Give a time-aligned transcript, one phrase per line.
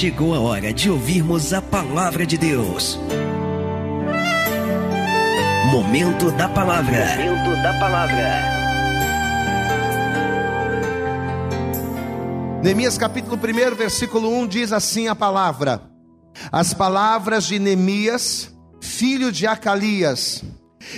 [0.00, 2.98] chegou a hora de ouvirmos a palavra de Deus.
[5.70, 7.04] Momento da palavra.
[7.18, 8.40] Momento da palavra.
[12.62, 15.82] Neemias capítulo 1, versículo 1 diz assim a palavra:
[16.50, 20.42] As palavras de Neemias, filho de Acalias.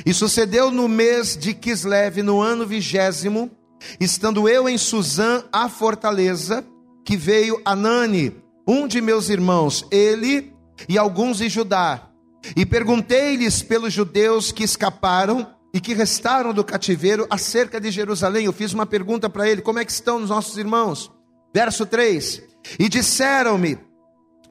[0.07, 3.51] E sucedeu no mês de Kislev, no ano vigésimo,
[3.99, 6.65] estando eu em Suzã, a fortaleza,
[7.05, 10.53] que veio Anani, um de meus irmãos, ele
[10.89, 12.09] e alguns de Judá.
[12.57, 18.45] E perguntei-lhes pelos judeus que escaparam e que restaram do cativeiro acerca de Jerusalém.
[18.45, 21.11] Eu fiz uma pergunta para ele: como é que estão os nossos irmãos?
[21.55, 22.43] Verso 3:
[22.79, 23.79] E disseram-me: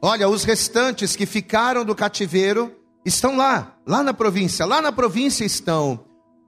[0.00, 2.74] Olha, os restantes que ficaram do cativeiro
[3.04, 6.04] estão lá, lá na província, lá na província estão,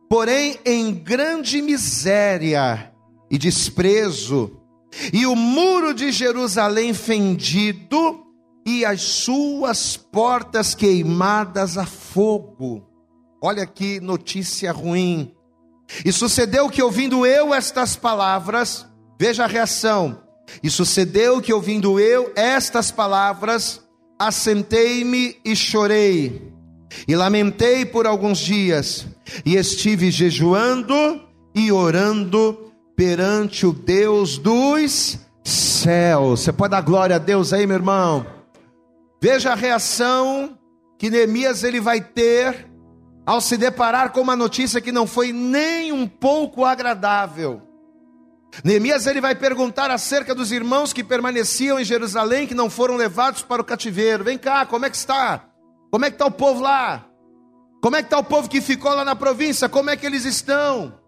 [0.09, 2.93] porém em grande miséria
[3.31, 4.61] e desprezo,
[5.13, 8.25] e o muro de Jerusalém fendido,
[8.67, 12.83] e as suas portas queimadas a fogo.
[13.43, 15.35] Olha que notícia ruim.
[16.05, 18.87] E sucedeu que, ouvindo eu estas palavras,
[19.21, 20.23] veja a reação.
[20.63, 23.83] E sucedeu que, ouvindo eu estas palavras,
[24.19, 26.51] assentei-me e chorei,
[27.07, 29.07] e lamentei por alguns dias,
[29.45, 31.21] e estive jejuando
[31.55, 36.41] e orando perante o Deus dos céus.
[36.41, 38.27] Você pode dar glória a Deus aí, meu irmão?
[39.21, 40.59] Veja a reação
[40.99, 42.69] que Neemias ele vai ter
[43.27, 47.63] ao se deparar com uma notícia que não foi nem um pouco agradável.
[48.63, 53.43] Neemias ele vai perguntar acerca dos irmãos que permaneciam em Jerusalém, que não foram levados
[53.43, 54.25] para o cativeiro.
[54.25, 55.47] Vem cá, como é que está?
[55.91, 57.05] Como é que está o povo lá?
[57.83, 59.69] Como é que está o povo que ficou lá na província?
[59.69, 61.04] Como é que eles estão?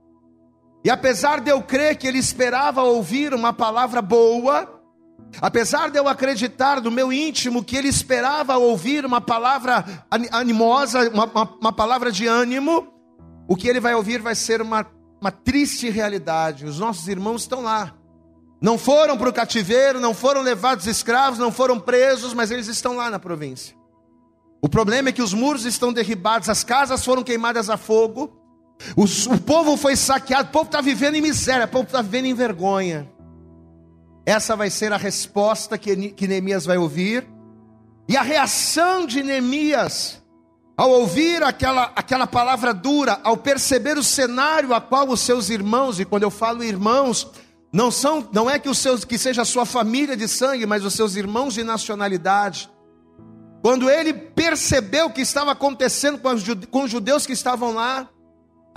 [0.86, 4.72] E apesar de eu crer que ele esperava ouvir uma palavra boa,
[5.42, 9.84] Apesar de eu acreditar no meu íntimo que ele esperava ouvir uma palavra
[10.30, 12.86] animosa, uma, uma, uma, palavra de ânimo,
[13.48, 14.86] o que ele vai ouvir vai ser uma,
[15.20, 16.64] uma triste realidade.
[16.64, 17.92] Os nossos irmãos estão lá.
[18.62, 22.94] Não foram para o cativeiro, não foram levados escravos, não foram presos, mas eles estão
[22.94, 23.76] lá na província.
[24.62, 28.45] O problema é que os muros estão derribados, as casas foram queimadas a fogo,
[28.96, 32.26] os, o povo foi saqueado, o povo está vivendo em miséria, o povo está vivendo
[32.26, 33.10] em vergonha.
[34.24, 37.26] Essa vai ser a resposta que, que Neemias vai ouvir.
[38.08, 40.22] E a reação de Neemias,
[40.76, 45.98] ao ouvir aquela, aquela palavra dura, ao perceber o cenário a qual os seus irmãos,
[45.98, 47.30] e quando eu falo irmãos,
[47.72, 50.84] não são, não é que os seus que seja a sua família de sangue, mas
[50.84, 52.70] os seus irmãos de nacionalidade.
[53.62, 58.08] Quando ele percebeu o que estava acontecendo com os, com os judeus que estavam lá,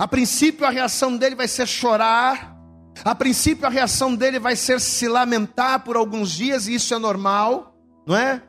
[0.00, 2.56] a princípio a reação dele vai ser chorar,
[3.04, 6.98] a princípio, a reação dele vai ser se lamentar por alguns dias, e isso é
[6.98, 7.74] normal,
[8.06, 8.42] não é?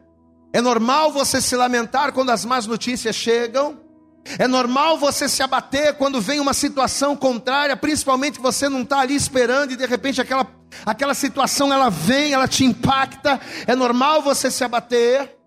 [0.54, 3.82] É normal você se lamentar quando as más notícias chegam.
[4.40, 9.16] É normal você se abater quando vem uma situação contrária, principalmente você não está ali
[9.16, 10.48] esperando e de repente aquela,
[10.86, 13.42] aquela situação ela vem, ela te impacta.
[13.68, 15.38] É normal você se abater.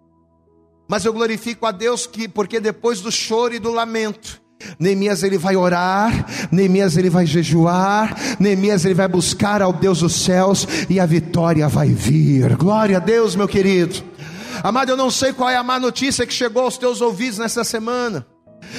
[0.87, 4.44] Mas eu glorifico a Deus que, porque depois do choro e do lamento,
[4.79, 10.15] Neemias ele vai orar, Neemias ele vai jejuar, Neemias ele vai buscar ao Deus dos
[10.15, 12.57] céus e a vitória vai vir.
[12.57, 14.03] Glória a Deus, meu querido.
[14.63, 17.65] Amado, eu não sei qual é a má notícia que chegou aos teus ouvidos nessa
[17.65, 18.27] semana.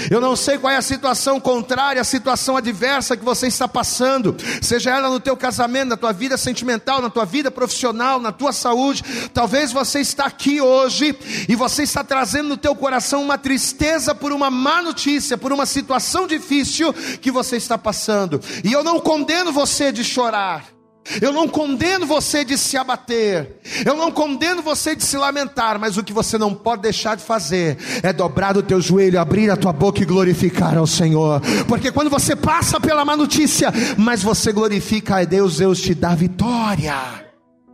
[0.10, 4.36] Eu não sei qual é a situação contrária, a situação adversa que você está passando,
[4.62, 8.54] seja ela no teu casamento, na tua vida sentimental, na tua vida profissional, na tua
[8.54, 9.04] saúde.
[9.34, 11.18] Talvez você está aqui hoje
[11.48, 15.66] e você está trazendo no teu coração uma tristeza por uma má notícia, por uma
[15.66, 18.42] situação difícil que você está passando.
[18.64, 20.75] E eu não condeno você de chorar.
[21.22, 25.98] Eu não condeno você de se abater, eu não condeno você de se lamentar, mas
[25.98, 29.56] o que você não pode deixar de fazer é dobrar o teu joelho, abrir a
[29.56, 34.52] tua boca e glorificar ao Senhor, porque quando você passa pela má notícia, mas você
[34.52, 36.96] glorifica a Deus, Deus te dá vitória.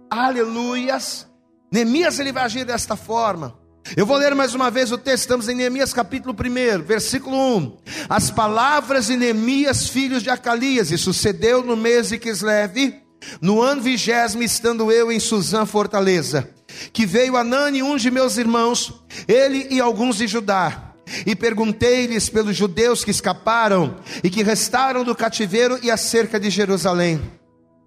[0.09, 1.25] Aleluias.
[1.72, 3.56] Neemias ele vai agir desta forma.
[3.95, 7.77] Eu vou ler mais uma vez o texto, estamos em Neemias capítulo 1, versículo 1.
[8.10, 13.00] As palavras de Neemias, filhos de Acalias, e sucedeu no mês de Kislev,
[13.41, 16.50] no ano vigésimo, estando eu em Suzã, fortaleza,
[16.91, 18.94] que veio Anani, um de meus irmãos,
[19.27, 20.94] ele e alguns de Judá,
[21.25, 27.21] e perguntei-lhes pelos judeus que escaparam e que restaram do cativeiro e acerca de Jerusalém.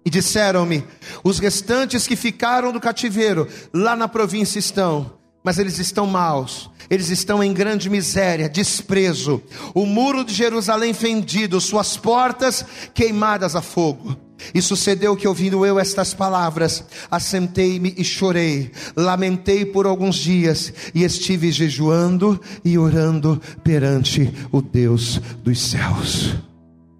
[0.05, 0.85] E disseram-me:
[1.23, 7.09] os restantes que ficaram do cativeiro lá na província estão, mas eles estão maus, eles
[7.09, 9.41] estão em grande miséria, desprezo,
[9.73, 14.24] o muro de Jerusalém fendido, suas portas queimadas a fogo.
[14.53, 21.03] E sucedeu que, ouvindo eu estas palavras, assentei-me e chorei, lamentei por alguns dias, e
[21.03, 26.35] estive jejuando e orando perante o Deus dos céus.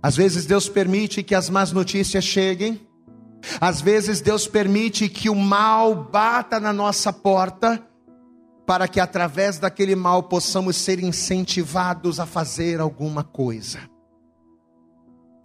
[0.02, 2.80] Às vezes Deus permite que as más notícias cheguem,
[3.60, 7.82] às vezes Deus permite que o mal bata na nossa porta,
[8.66, 13.80] para que através daquele mal possamos ser incentivados a fazer alguma coisa.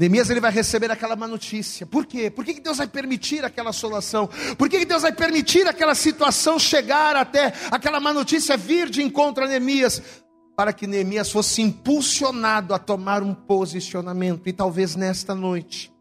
[0.00, 1.84] Neemias ele vai receber aquela má notícia.
[1.84, 2.30] Por quê?
[2.30, 4.30] Por que Deus vai permitir aquela assolação?
[4.56, 9.44] Por que Deus vai permitir aquela situação chegar até aquela má notícia vir de encontro
[9.44, 10.00] a Neemias?
[10.56, 14.48] Para que Neemias fosse impulsionado a tomar um posicionamento.
[14.48, 15.92] E talvez nesta noite,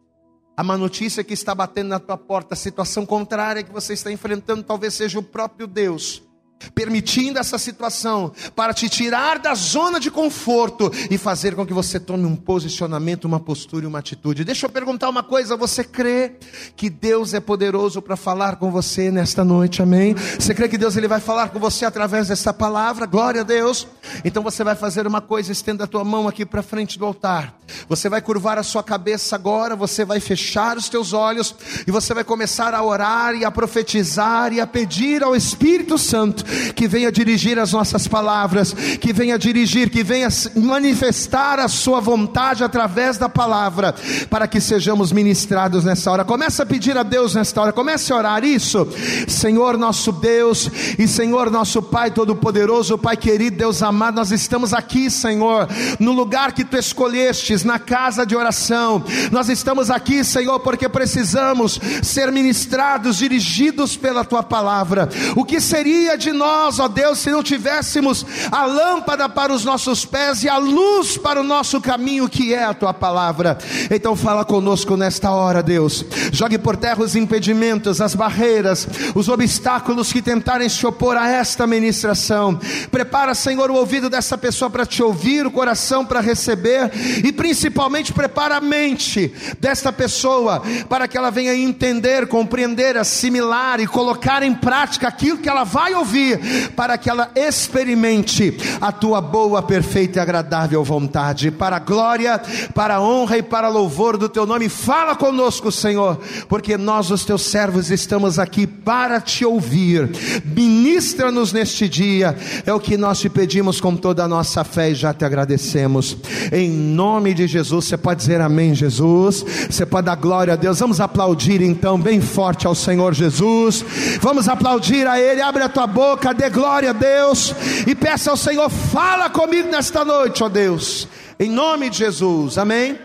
[0.55, 4.09] a má notícia que está batendo na tua porta, a situação contrária que você está
[4.09, 6.23] enfrentando, talvez seja o próprio Deus
[6.73, 11.99] permitindo essa situação para te tirar da zona de conforto e fazer com que você
[11.99, 14.43] tome um posicionamento, uma postura e uma atitude.
[14.43, 16.33] Deixa eu perguntar uma coisa: você crê
[16.75, 19.81] que Deus é poderoso para falar com você nesta noite?
[19.81, 20.13] Amém?
[20.13, 23.05] Você crê que Deus ele vai falar com você através dessa palavra?
[23.05, 23.87] Glória a Deus.
[24.23, 27.55] Então você vai fazer uma coisa, estenda a tua mão aqui para frente do altar.
[27.87, 31.55] Você vai curvar a sua cabeça agora, você vai fechar os teus olhos
[31.87, 36.43] e você vai começar a orar e a profetizar e a pedir ao Espírito Santo
[36.75, 42.63] que venha dirigir as nossas palavras, que venha dirigir, que venha manifestar a sua vontade
[42.63, 43.95] através da palavra,
[44.29, 46.23] para que sejamos ministrados nessa hora.
[46.23, 48.87] Começa a pedir a Deus nesta hora, comece a orar isso.
[49.27, 55.09] Senhor nosso Deus e Senhor nosso Pai todo-poderoso, Pai querido, Deus amado, nós estamos aqui,
[55.09, 55.67] Senhor,
[55.99, 59.03] no lugar que tu escolhestes, na casa de oração.
[59.31, 65.09] Nós estamos aqui, Senhor, porque precisamos ser ministrados, dirigidos pela tua palavra.
[65.35, 70.05] O que seria de nós, ó Deus, se não tivéssemos a lâmpada para os nossos
[70.05, 73.57] pés e a luz para o nosso caminho, que é a tua palavra.
[73.91, 76.05] Então fala conosco nesta hora, Deus.
[76.31, 81.67] Jogue por terra os impedimentos, as barreiras, os obstáculos que tentarem se opor a esta
[81.67, 82.57] ministração.
[82.89, 86.89] Prepara, Senhor, o ouvido dessa pessoa para te ouvir, o coração para receber
[87.23, 93.87] e principalmente prepara a mente desta pessoa para que ela venha entender, compreender, assimilar e
[93.87, 96.28] colocar em prática aquilo que ela vai ouvir
[96.75, 102.41] para que ela experimente a tua boa, perfeita e agradável vontade, para a glória,
[102.73, 104.69] para a honra e para louvor do teu nome.
[104.69, 110.09] Fala conosco, Senhor, porque nós, os teus servos, estamos aqui para te ouvir.
[110.45, 112.35] Ministra-nos neste dia,
[112.65, 116.17] é o que nós te pedimos com toda a nossa fé e já te agradecemos.
[116.51, 119.45] Em nome de Jesus, você pode dizer amém, Jesus.
[119.69, 120.79] Você pode dar glória a Deus.
[120.79, 123.83] Vamos aplaudir então, bem forte ao Senhor Jesus.
[124.21, 125.41] Vamos aplaudir a Ele.
[125.41, 127.53] Abre a tua boca boca, dê glória a Deus
[127.87, 131.07] e peça ao Senhor: fala comigo nesta noite, ó Deus,
[131.39, 132.99] em nome de Jesus, amém?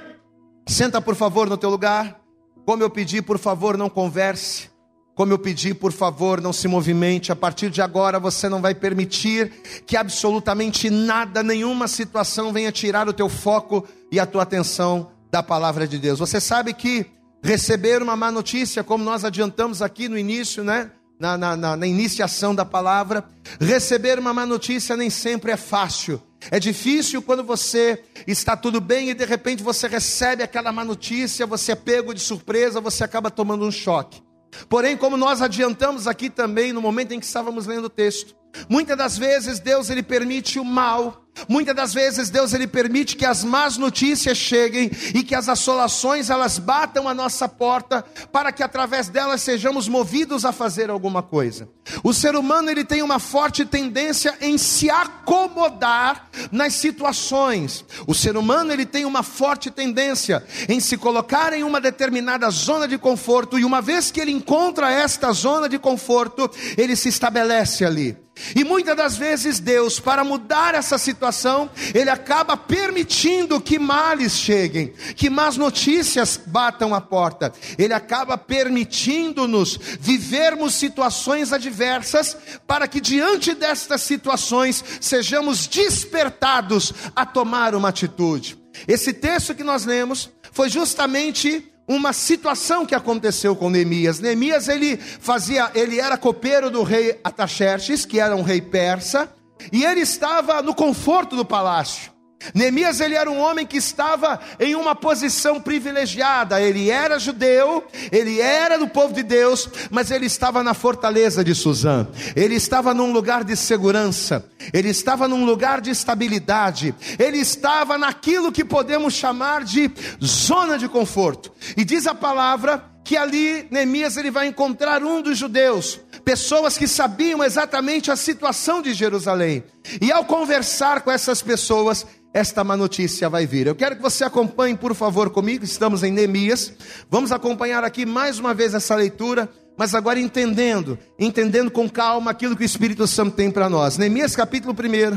[0.66, 2.20] Senta por favor no teu lugar.
[2.66, 4.70] Como eu pedi, por favor, não converse.
[5.14, 7.31] Como eu pedi, por favor, não se movimente.
[7.31, 9.52] A partir de agora você não vai permitir
[9.87, 15.43] que absolutamente nada, nenhuma situação venha tirar o teu foco e a tua atenção da
[15.43, 16.19] palavra de Deus.
[16.19, 17.06] Você sabe que
[17.43, 20.90] receber uma má notícia, como nós adiantamos aqui no início, né?
[21.25, 23.25] Na, na, na, na iniciação da palavra,
[23.59, 26.21] receber uma má notícia nem sempre é fácil.
[26.50, 31.47] É difícil quando você está tudo bem e de repente você recebe aquela má notícia,
[31.47, 34.23] você é pego de surpresa, você acaba tomando um choque.
[34.69, 38.37] Porém, como nós adiantamos aqui também no momento em que estávamos lendo o texto,
[38.69, 43.25] muitas das vezes Deus ele permite o mal Muitas das vezes Deus ele permite que
[43.25, 48.62] as más notícias cheguem e que as assolações elas batam a nossa porta para que
[48.62, 51.69] através delas sejamos movidos a fazer alguma coisa.
[52.03, 57.85] O ser humano ele tem uma forte tendência em se acomodar nas situações.
[58.07, 62.87] O ser humano ele tem uma forte tendência em se colocar em uma determinada zona
[62.87, 67.85] de conforto e uma vez que ele encontra esta zona de conforto, ele se estabelece
[67.85, 68.24] ali.
[68.55, 74.93] E muitas das vezes Deus, para mudar essa situação, Ele acaba permitindo que males cheguem,
[75.14, 77.53] que más notícias batam a porta.
[77.79, 82.37] Ele acaba permitindo-nos vivermos situações adversas,
[82.67, 88.59] para que diante destas situações sejamos despertados a tomar uma atitude.
[88.88, 94.21] Esse texto que nós lemos foi justamente uma situação que aconteceu com Neemias.
[94.21, 99.31] Neemias ele fazia, ele era copeiro do rei Ataxerxes, que era um rei persa,
[99.73, 102.13] e ele estava no conforto do palácio.
[102.52, 106.60] Neemias ele era um homem que estava em uma posição privilegiada.
[106.60, 111.54] Ele era judeu, ele era do povo de Deus, mas ele estava na fortaleza de
[111.54, 112.06] Suzã.
[112.34, 114.44] Ele estava num lugar de segurança.
[114.72, 116.94] Ele estava num lugar de estabilidade.
[117.18, 119.90] Ele estava naquilo que podemos chamar de
[120.22, 121.52] zona de conforto.
[121.76, 126.88] E diz a palavra que ali Neemias ele vai encontrar um dos judeus, pessoas que
[126.88, 129.62] sabiam exatamente a situação de Jerusalém.
[130.00, 133.69] E ao conversar com essas pessoas, esta má notícia vai vir.
[133.69, 135.64] Eu quero que você acompanhe, por favor, comigo.
[135.64, 136.73] Estamos em Neemias.
[137.09, 139.49] Vamos acompanhar aqui mais uma vez essa leitura,
[139.79, 143.97] mas agora entendendo, entendendo com calma aquilo que o Espírito Santo tem para nós.
[143.97, 145.17] Neemias capítulo 1,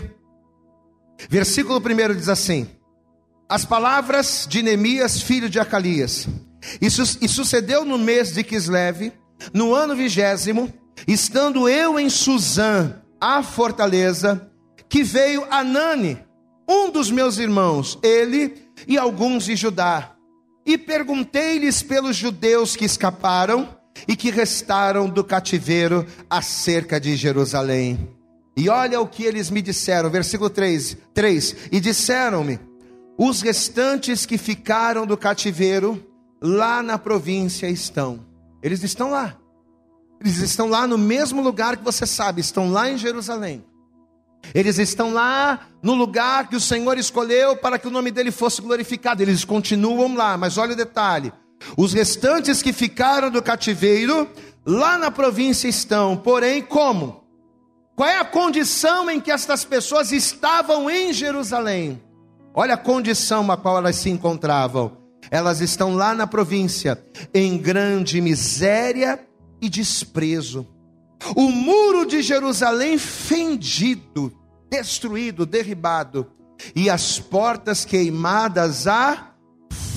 [1.28, 2.70] versículo 1 diz assim:
[3.50, 6.28] As palavras de Neemias, filho de Acalias.
[6.80, 9.12] Isso, e sucedeu no mês de Quisleve,
[9.52, 10.72] no ano vigésimo,
[11.08, 14.52] estando eu em Suzã, a fortaleza,
[14.88, 16.27] que veio Anani,
[16.68, 18.56] um dos meus irmãos, ele
[18.88, 20.16] e alguns de Judá,
[20.66, 23.70] e perguntei-lhes pelos judeus que escaparam
[24.08, 28.16] e que restaram do cativeiro acerca de Jerusalém.
[28.56, 32.60] E olha o que eles me disseram, versículo 3, 3 e disseram-me:
[33.18, 36.06] os restantes que ficaram do cativeiro
[36.42, 38.26] lá na província estão.
[38.62, 39.38] Eles estão lá.
[40.20, 43.64] Eles estão lá no mesmo lugar que você sabe, estão lá em Jerusalém.
[44.54, 48.62] Eles estão lá no lugar que o Senhor escolheu para que o nome dele fosse
[48.62, 49.22] glorificado.
[49.22, 51.32] Eles continuam lá, mas olha o detalhe:
[51.78, 54.30] os restantes que ficaram do cativeiro
[54.66, 57.24] lá na província estão, porém, como?
[57.96, 62.02] Qual é a condição em que estas pessoas estavam em Jerusalém?
[62.54, 64.98] Olha a condição a qual elas se encontravam.
[65.30, 67.04] Elas estão lá na província,
[67.34, 69.20] em grande miséria
[69.62, 70.68] e desprezo
[71.36, 74.32] o muro de Jerusalém fendido,
[74.70, 76.32] destruído, derribado,
[76.76, 79.34] e as portas queimadas a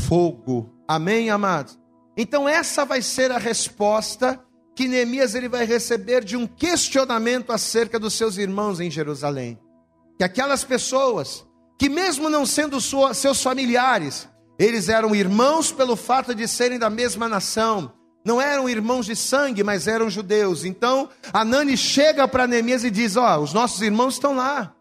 [0.08, 0.70] fogo.
[0.86, 1.78] Amém, amados?
[2.16, 4.42] Então essa vai ser a resposta
[4.74, 9.58] que Neemias ele vai receber de um questionamento acerca dos seus irmãos em Jerusalém.
[10.18, 11.46] Que aquelas pessoas
[11.78, 16.90] que mesmo não sendo sua, seus familiares, eles eram irmãos pelo fato de serem da
[16.90, 17.92] mesma nação,
[18.24, 20.64] não eram irmãos de sangue, mas eram judeus.
[20.64, 24.74] Então, Anani chega para Neemias e diz: Ó, oh, os nossos irmãos estão lá,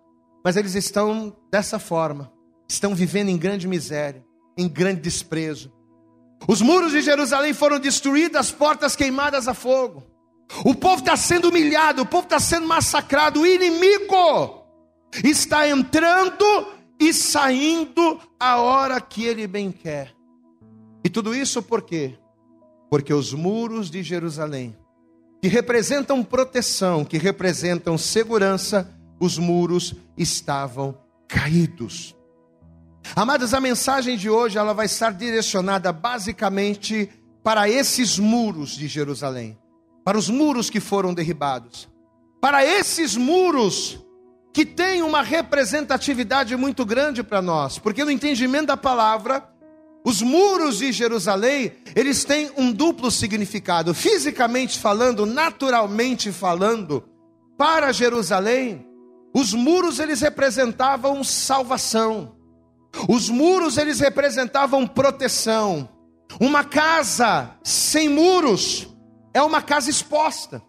[0.44, 2.32] mas eles estão dessa forma,
[2.68, 4.24] estão vivendo em grande miséria,
[4.58, 5.72] em grande desprezo.
[6.48, 10.04] Os muros de Jerusalém foram destruídos, as portas queimadas a fogo.
[10.66, 14.66] O povo está sendo humilhado, o povo está sendo massacrado, o inimigo
[15.24, 16.46] está entrando
[17.00, 20.14] e saindo a hora que ele bem quer.
[21.04, 22.18] E tudo isso por quê?
[22.90, 24.76] Porque os muros de Jerusalém,
[25.42, 32.16] que representam proteção, que representam segurança, os muros estavam caídos.
[33.16, 37.10] Amados, a mensagem de hoje ela vai estar direcionada basicamente
[37.44, 39.58] para esses muros de Jerusalém,
[40.04, 41.88] para os muros que foram derribados,
[42.42, 44.00] para esses muros
[44.54, 49.48] que têm uma representatividade muito grande para nós, porque no entendimento da palavra,
[50.06, 53.94] os muros de Jerusalém, eles têm um duplo significado.
[53.94, 57.04] Fisicamente falando, naturalmente falando,
[57.58, 58.88] para Jerusalém,
[59.34, 62.36] os muros eles representavam salvação.
[63.08, 65.90] Os muros eles representavam proteção.
[66.40, 68.88] Uma casa sem muros
[69.34, 70.62] é uma casa exposta.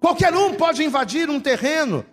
[0.00, 2.04] Qualquer um pode invadir um terreno,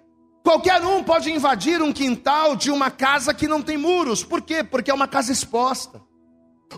[0.43, 4.23] qualquer um pode invadir um quintal de uma casa que não tem muros.
[4.23, 4.63] Por quê?
[4.63, 6.01] Porque é uma casa exposta.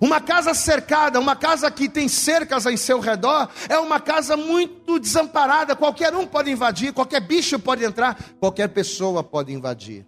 [0.01, 5.00] Uma casa cercada, uma casa que tem cercas em seu redor, é uma casa muito
[5.00, 5.75] desamparada.
[5.75, 10.06] Qualquer um pode invadir, qualquer bicho pode entrar, qualquer pessoa pode invadir.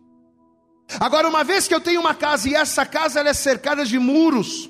[1.00, 4.69] Agora, uma vez que eu tenho uma casa e essa casa é cercada de muros,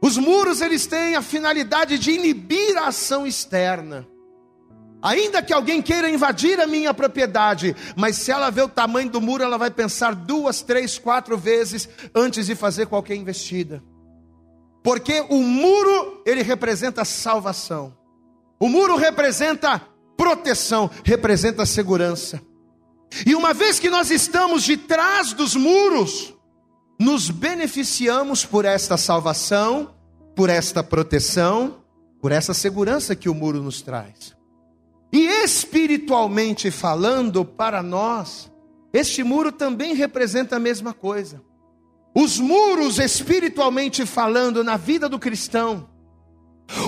[0.00, 4.06] os muros eles têm a finalidade de inibir a ação externa.
[5.00, 9.20] Ainda que alguém queira invadir a minha propriedade, mas se ela vê o tamanho do
[9.20, 13.82] muro, ela vai pensar duas, três, quatro vezes antes de fazer qualquer investida.
[14.82, 17.96] Porque o muro, ele representa salvação.
[18.60, 19.82] O muro representa
[20.16, 22.40] proteção, representa segurança.
[23.26, 26.34] E uma vez que nós estamos de trás dos muros,
[26.98, 29.94] nos beneficiamos por esta salvação,
[30.34, 31.82] por esta proteção,
[32.20, 34.36] por essa segurança que o muro nos traz.
[35.12, 38.50] E espiritualmente falando, para nós,
[38.92, 41.40] este muro também representa a mesma coisa.
[42.14, 45.88] Os muros espiritualmente falando na vida do cristão,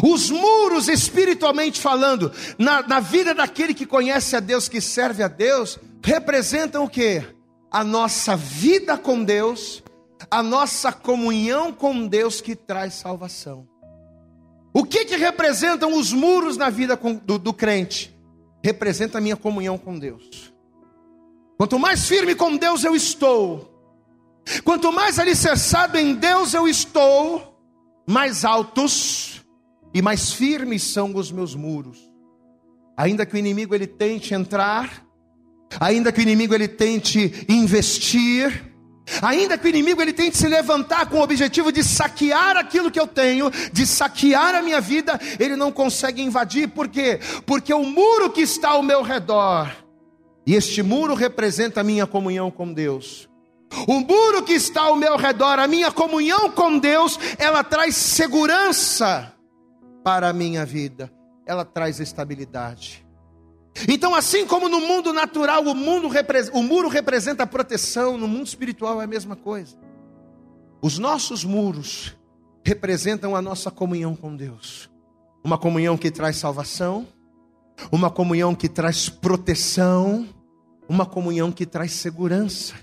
[0.02, 5.28] os muros espiritualmente falando na, na vida daquele que conhece a Deus, que serve a
[5.28, 7.22] Deus, representam o que?
[7.70, 9.82] a nossa vida com Deus,
[10.30, 13.68] a nossa comunhão com Deus que traz salvação.
[14.72, 18.16] O que, que representam os muros na vida do, do crente?
[18.62, 20.52] Representa a minha comunhão com Deus.
[21.56, 23.69] Quanto mais firme com Deus eu estou,
[24.64, 27.58] quanto mais alicerçado em Deus eu estou,
[28.06, 29.44] mais altos
[29.94, 31.98] e mais firmes são os meus muros.
[32.96, 35.04] Ainda que o inimigo ele tente entrar,
[35.78, 38.70] ainda que o inimigo ele tente investir,
[39.22, 43.00] Ainda que o inimigo ele tente se levantar com o objetivo de saquear aquilo que
[43.00, 47.18] eu tenho, de saquear a minha vida, ele não consegue invadir, por quê?
[47.44, 49.70] Porque o muro que está ao meu redor,
[50.46, 53.29] e este muro representa a minha comunhão com Deus.
[53.86, 59.32] O muro que está ao meu redor, a minha comunhão com Deus, ela traz segurança
[60.02, 61.10] para a minha vida,
[61.46, 63.06] ela traz estabilidade.
[63.88, 66.08] Então, assim como no mundo natural o, mundo,
[66.52, 69.76] o muro representa proteção, no mundo espiritual é a mesma coisa.
[70.82, 72.16] Os nossos muros
[72.64, 74.90] representam a nossa comunhão com Deus.
[75.44, 77.06] Uma comunhão que traz salvação,
[77.90, 80.28] uma comunhão que traz proteção,
[80.88, 82.74] uma comunhão que traz segurança.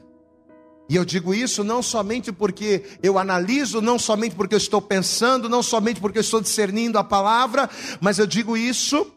[0.90, 5.50] E eu digo isso não somente porque eu analiso, não somente porque eu estou pensando,
[5.50, 9.12] não somente porque eu estou discernindo a palavra, mas eu digo isso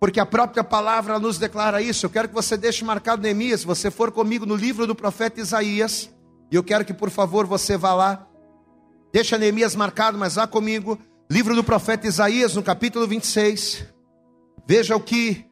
[0.00, 2.04] porque a própria palavra nos declara isso.
[2.04, 5.40] Eu quero que você deixe marcado Neemias, se você for comigo no livro do profeta
[5.40, 6.10] Isaías,
[6.50, 8.26] e eu quero que por favor você vá lá,
[9.12, 10.98] deixa Neemias marcado, mas vá comigo,
[11.30, 13.86] livro do profeta Isaías, no capítulo 26,
[14.66, 15.46] veja o que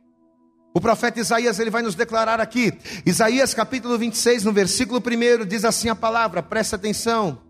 [0.73, 2.73] o profeta Isaías ele vai nos declarar aqui,
[3.05, 7.41] Isaías capítulo 26, no versículo 1, diz assim a palavra, presta atenção,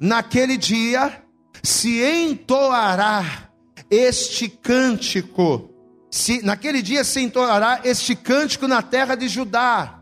[0.00, 1.22] naquele dia
[1.62, 3.50] se entoará
[3.88, 5.70] este cântico,
[6.10, 10.00] se, naquele dia se entoará este cântico na terra de Judá.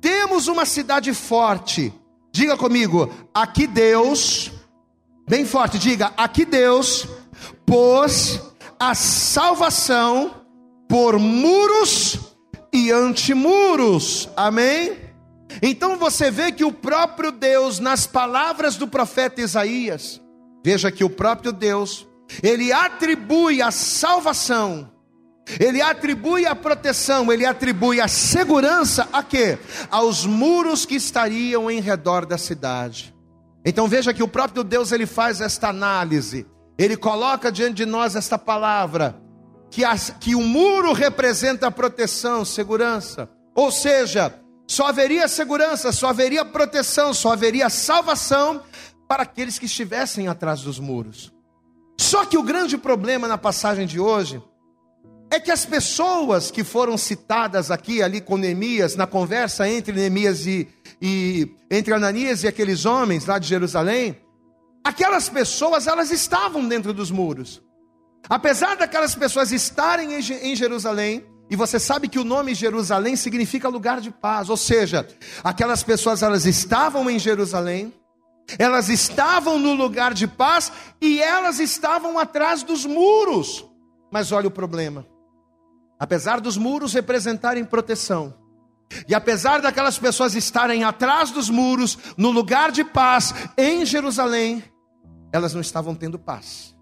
[0.00, 1.92] Temos uma cidade forte.
[2.32, 4.50] Diga comigo, aqui Deus,
[5.28, 7.06] bem forte, diga, aqui Deus
[7.66, 8.40] pôs
[8.80, 10.41] a salvação
[10.92, 12.18] por muros
[12.70, 14.28] e antimuros.
[14.36, 14.98] Amém?
[15.62, 20.20] Então você vê que o próprio Deus, nas palavras do profeta Isaías,
[20.62, 22.06] veja que o próprio Deus,
[22.42, 24.92] ele atribui a salvação
[25.58, 29.58] ele atribui a proteção, ele atribui a segurança a quê?
[29.90, 33.12] Aos muros que estariam em redor da cidade.
[33.64, 36.46] Então veja que o próprio Deus ele faz esta análise.
[36.78, 39.20] Ele coloca diante de nós esta palavra
[39.72, 43.28] que, as, que o muro representa proteção, segurança.
[43.54, 48.62] Ou seja, só haveria segurança, só haveria proteção, só haveria salvação
[49.08, 51.32] para aqueles que estivessem atrás dos muros.
[51.98, 54.42] Só que o grande problema na passagem de hoje
[55.30, 60.46] é que as pessoas que foram citadas aqui, ali com Neemias, na conversa entre Neemias
[60.46, 60.68] e,
[61.00, 64.20] e entre Ananias e aqueles homens lá de Jerusalém,
[64.84, 67.62] aquelas pessoas elas estavam dentro dos muros.
[68.28, 74.00] Apesar daquelas pessoas estarem em Jerusalém, e você sabe que o nome Jerusalém significa lugar
[74.00, 75.06] de paz, ou seja,
[75.44, 77.92] aquelas pessoas elas estavam em Jerusalém,
[78.58, 83.64] elas estavam no lugar de paz e elas estavam atrás dos muros.
[84.10, 85.06] Mas olha o problema.
[85.98, 88.34] Apesar dos muros representarem proteção,
[89.08, 94.62] e apesar daquelas pessoas estarem atrás dos muros, no lugar de paz, em Jerusalém,
[95.32, 96.74] elas não estavam tendo paz.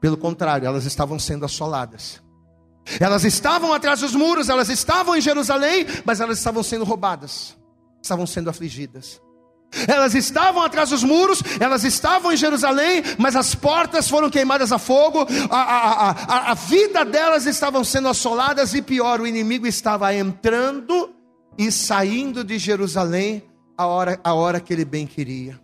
[0.00, 2.22] Pelo contrário, elas estavam sendo assoladas.
[2.98, 7.56] Elas estavam atrás dos muros, elas estavam em Jerusalém, mas elas estavam sendo roubadas,
[8.02, 9.20] estavam sendo afligidas.
[9.86, 14.78] Elas estavam atrás dos muros, elas estavam em Jerusalém, mas as portas foram queimadas a
[14.78, 20.12] fogo, a, a, a, a vida delas estavam sendo assoladas, e pior, o inimigo estava
[20.12, 21.14] entrando
[21.56, 23.44] e saindo de Jerusalém
[23.78, 25.60] a hora, a hora que ele bem queria.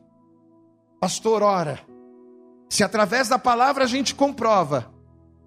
[1.01, 1.81] Pastor, ora,
[2.68, 4.92] se através da palavra a gente comprova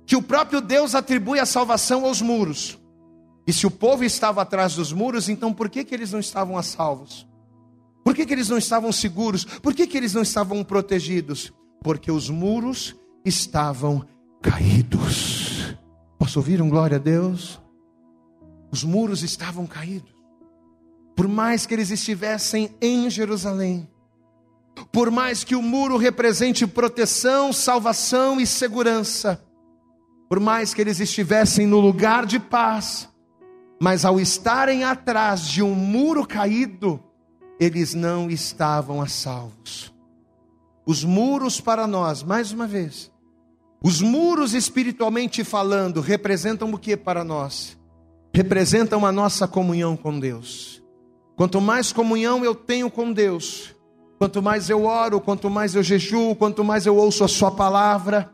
[0.05, 2.79] que o próprio Deus atribui a salvação aos muros,
[3.45, 6.58] e se o povo estava atrás dos muros, então por que, que eles não estavam
[6.58, 7.27] a salvos?
[8.03, 9.43] Por que, que eles não estavam seguros?
[9.43, 11.51] Por que, que eles não estavam protegidos?
[11.82, 14.05] Porque os muros estavam
[14.41, 15.75] caídos.
[16.17, 17.60] Posso ouvir um glória a Deus?
[18.71, 20.13] Os muros estavam caídos.
[21.15, 23.88] Por mais que eles estivessem em Jerusalém,
[24.91, 29.43] por mais que o muro represente proteção, salvação e segurança,
[30.27, 33.09] por mais que eles estivessem no lugar de paz,
[33.81, 37.01] mas ao estarem atrás de um muro caído,
[37.59, 39.93] eles não estavam a salvos.
[40.85, 43.11] Os muros para nós, mais uma vez,
[43.81, 47.77] os muros espiritualmente falando, representam o que para nós?
[48.33, 50.83] Representam a nossa comunhão com Deus.
[51.35, 53.73] Quanto mais comunhão eu tenho com Deus,
[54.19, 58.32] quanto mais eu oro, quanto mais eu jejuo, quanto mais eu ouço a Sua palavra,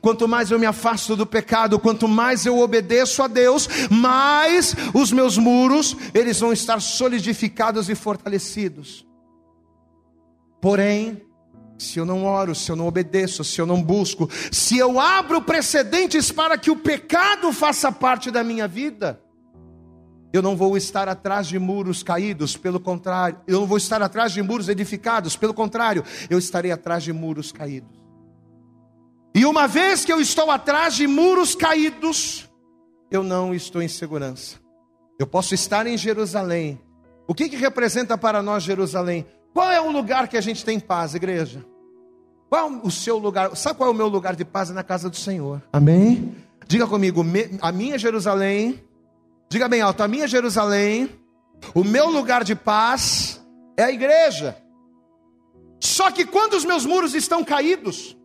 [0.00, 5.10] Quanto mais eu me afasto do pecado, quanto mais eu obedeço a Deus, mais os
[5.10, 9.04] meus muros, eles vão estar solidificados e fortalecidos.
[10.60, 11.22] Porém,
[11.76, 15.42] se eu não oro, se eu não obedeço, se eu não busco, se eu abro
[15.42, 19.20] precedentes para que o pecado faça parte da minha vida,
[20.32, 24.32] eu não vou estar atrás de muros caídos, pelo contrário, eu não vou estar atrás
[24.32, 28.02] de muros edificados, pelo contrário, eu estarei atrás de muros caídos.
[29.34, 32.48] E uma vez que eu estou atrás de muros caídos,
[33.10, 34.56] eu não estou em segurança.
[35.18, 36.80] Eu posso estar em Jerusalém.
[37.26, 39.26] O que, que representa para nós Jerusalém?
[39.54, 41.64] Qual é o lugar que a gente tem paz, igreja?
[42.48, 43.56] Qual o seu lugar?
[43.56, 44.70] Sabe qual é o meu lugar de paz?
[44.70, 45.62] É na casa do Senhor.
[45.72, 46.34] Amém?
[46.66, 47.24] Diga comigo,
[47.60, 48.82] a minha Jerusalém,
[49.52, 51.10] diga bem alto, a minha Jerusalém,
[51.74, 53.40] o meu lugar de paz
[53.76, 54.56] é a igreja.
[55.78, 58.16] Só que quando os meus muros estão caídos,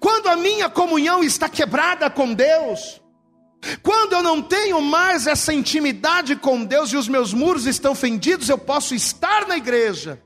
[0.00, 3.00] quando a minha comunhão está quebrada com Deus,
[3.82, 8.48] quando eu não tenho mais essa intimidade com Deus e os meus muros estão fendidos,
[8.48, 10.20] eu posso estar na igreja,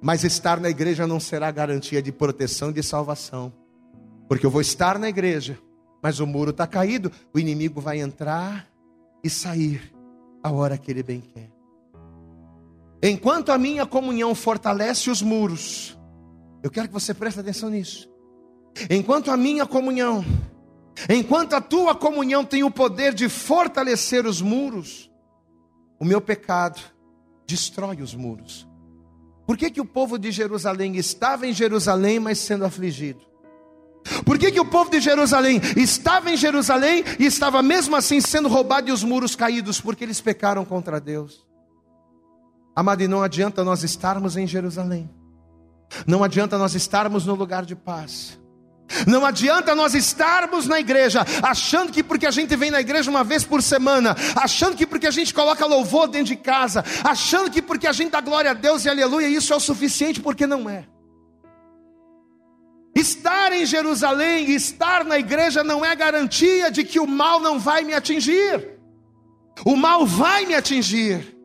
[0.00, 3.52] mas estar na igreja não será garantia de proteção e de salvação,
[4.28, 5.58] porque eu vou estar na igreja,
[6.02, 8.68] mas o muro está caído, o inimigo vai entrar
[9.22, 9.94] e sair
[10.42, 11.48] a hora que ele bem quer.
[13.00, 15.96] Enquanto a minha comunhão fortalece os muros,
[16.62, 18.10] eu quero que você preste atenção nisso.
[18.90, 20.24] Enquanto a minha comunhão,
[21.08, 25.10] enquanto a tua comunhão tem o poder de fortalecer os muros,
[26.00, 26.80] o meu pecado
[27.46, 28.68] destrói os muros.
[29.46, 33.31] Por que, que o povo de Jerusalém estava em Jerusalém, mas sendo afligido?
[34.24, 38.48] Por que, que o povo de Jerusalém estava em Jerusalém e estava mesmo assim sendo
[38.48, 39.80] roubado e os muros caídos?
[39.80, 41.46] Porque eles pecaram contra Deus.
[42.74, 45.10] Amado, e não adianta nós estarmos em Jerusalém,
[46.06, 48.40] não adianta nós estarmos no lugar de paz,
[49.06, 53.22] não adianta nós estarmos na igreja achando que porque a gente vem na igreja uma
[53.22, 57.60] vez por semana, achando que porque a gente coloca louvor dentro de casa, achando que
[57.60, 60.68] porque a gente dá glória a Deus e aleluia, isso é o suficiente, porque não
[60.68, 60.86] é.
[63.02, 67.82] Estar em Jerusalém, estar na igreja não é garantia de que o mal não vai
[67.82, 68.78] me atingir.
[69.64, 71.36] O mal vai me atingir.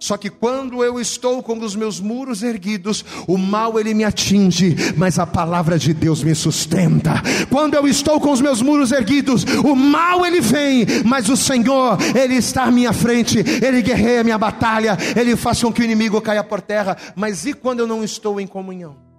[0.00, 4.74] Só que quando eu estou com os meus muros erguidos, o mal ele me atinge,
[4.96, 7.12] mas a palavra de Deus me sustenta.
[7.48, 11.96] Quando eu estou com os meus muros erguidos, o mal ele vem, mas o Senhor,
[12.20, 15.84] ele está à minha frente, ele guerreia a minha batalha, ele faz com que o
[15.84, 16.96] inimigo caia por terra.
[17.14, 19.13] Mas e quando eu não estou em comunhão?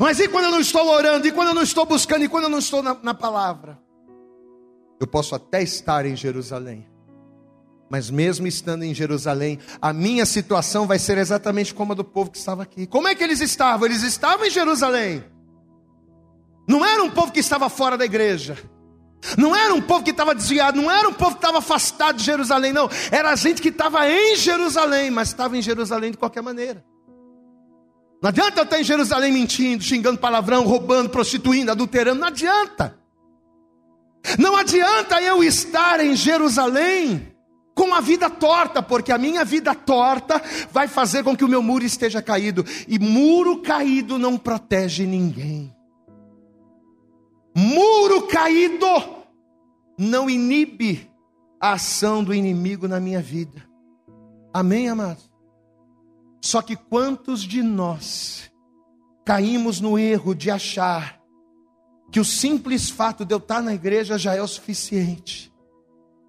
[0.00, 1.26] Mas e quando eu não estou orando?
[1.26, 2.24] E quando eu não estou buscando?
[2.24, 3.78] E quando eu não estou na, na palavra?
[5.00, 6.86] Eu posso até estar em Jerusalém
[7.88, 12.30] mas mesmo estando em Jerusalém, a minha situação vai ser exatamente como a do povo
[12.30, 12.86] que estava aqui.
[12.86, 13.86] Como é que eles estavam?
[13.86, 15.24] Eles estavam em Jerusalém.
[16.68, 18.58] Não era um povo que estava fora da igreja.
[19.38, 22.24] Não era um povo que estava desviado, não era um povo que estava afastado de
[22.24, 22.88] Jerusalém, não.
[23.10, 26.84] Era gente que estava em Jerusalém, mas estava em Jerusalém de qualquer maneira.
[28.22, 32.98] Não adianta eu estar em Jerusalém mentindo, xingando palavrão, roubando, prostituindo, adulterando, não adianta.
[34.38, 37.36] Não adianta eu estar em Jerusalém
[37.74, 41.62] com a vida torta, porque a minha vida torta vai fazer com que o meu
[41.62, 45.74] muro esteja caído, e muro caído não protege ninguém.
[47.54, 48.86] Muro caído
[49.98, 51.10] não inibe
[51.60, 53.62] a ação do inimigo na minha vida.
[54.52, 55.25] Amém, amados?
[56.46, 58.52] Só que quantos de nós
[59.24, 61.20] caímos no erro de achar
[62.12, 65.52] que o simples fato de eu estar na igreja já é o suficiente,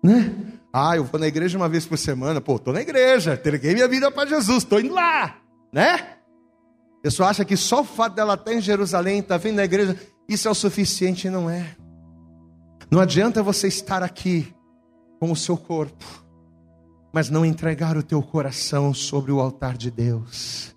[0.04, 0.36] né?
[0.74, 2.42] Ah, eu vou na igreja uma vez por semana.
[2.42, 5.38] Pô, estou na igreja, entreguei minha vida para Jesus, estou indo lá,
[5.72, 5.94] né?
[5.94, 9.66] A pessoa acha que só o fato dela estar em Jerusalém, estar tá vindo na
[9.66, 9.96] igreja,
[10.28, 11.76] isso é o suficiente, não é.
[12.90, 14.52] Não adianta você estar aqui
[15.20, 16.26] com o seu corpo,
[17.12, 20.76] mas não entregar o teu coração sobre o altar de Deus.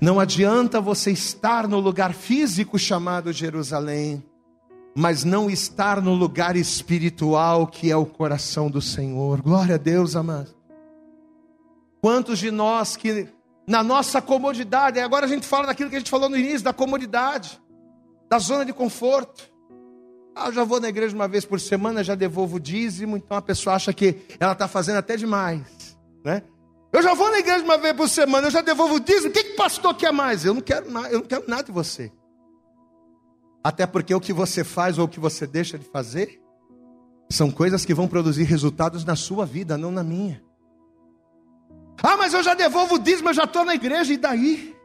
[0.00, 4.24] Não adianta você estar no lugar físico chamado Jerusalém,
[4.94, 9.40] mas não estar no lugar espiritual que é o coração do Senhor.
[9.40, 10.54] Glória a Deus, amado.
[12.00, 13.28] Quantos de nós que
[13.66, 16.72] na nossa comodidade, agora a gente fala daquilo que a gente falou no início, da
[16.72, 17.60] comodidade,
[18.28, 19.50] da zona de conforto.
[20.38, 23.36] Ah, eu já vou na igreja uma vez por semana, já devolvo o dízimo, então
[23.36, 26.44] a pessoa acha que ela está fazendo até demais, né?
[26.92, 29.32] Eu já vou na igreja uma vez por semana, eu já devolvo o dízimo, o
[29.32, 30.44] que, que pastor quer mais?
[30.44, 32.12] Eu não quero, eu não quero nada de você.
[33.64, 36.40] Até porque o que você faz ou o que você deixa de fazer
[37.28, 40.42] São coisas que vão produzir resultados na sua vida, não na minha.
[42.02, 44.77] Ah, mas eu já devolvo o dízimo, eu já estou na igreja, e daí?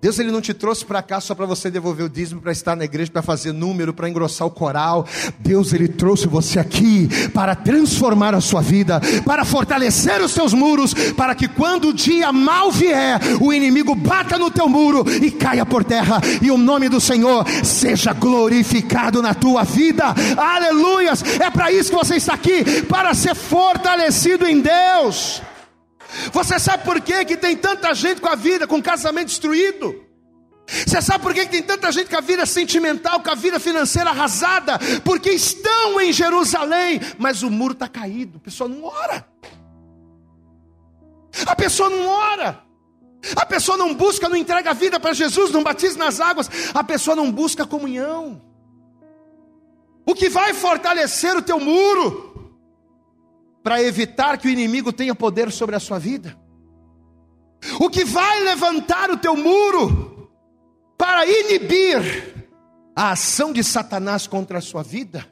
[0.00, 2.74] Deus ele não te trouxe para cá só para você devolver o dízimo, para estar
[2.74, 5.06] na igreja, para fazer número, para engrossar o coral.
[5.38, 10.94] Deus ele trouxe você aqui para transformar a sua vida, para fortalecer os seus muros,
[11.14, 15.66] para que quando o dia mal vier, o inimigo bata no teu muro e caia
[15.66, 20.14] por terra, e o nome do Senhor seja glorificado na tua vida.
[20.34, 21.22] Aleluias!
[21.38, 25.42] É para isso que você está aqui, para ser fortalecido em Deus.
[26.32, 30.04] Você sabe por quê que tem tanta gente com a vida, com o casamento destruído?
[30.86, 34.10] Você sabe por que tem tanta gente com a vida sentimental, com a vida financeira
[34.10, 34.78] arrasada?
[35.04, 39.26] Porque estão em Jerusalém, mas o muro está caído, a pessoa não ora.
[41.46, 42.62] A pessoa não ora.
[43.36, 46.48] A pessoa não busca, não entrega a vida para Jesus, não batiza nas águas.
[46.72, 48.40] A pessoa não busca comunhão.
[50.06, 52.29] O que vai fortalecer o teu muro?
[53.62, 56.36] Para evitar que o inimigo tenha poder sobre a sua vida.
[57.78, 60.30] O que vai levantar o teu muro
[60.96, 62.48] para inibir
[62.96, 65.26] a ação de Satanás contra a sua vida,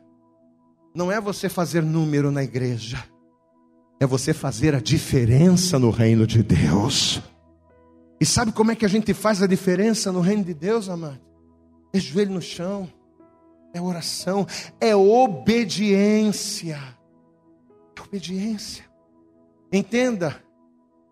[0.94, 3.02] não é você fazer número na igreja,
[4.00, 7.20] é você fazer a diferença no reino de Deus.
[8.20, 11.20] E sabe como é que a gente faz a diferença no reino de Deus, amado?
[11.92, 12.90] É joelho no chão,
[13.72, 14.46] é oração,
[14.80, 16.78] é obediência
[18.08, 18.84] obediência.
[19.70, 20.42] Entenda,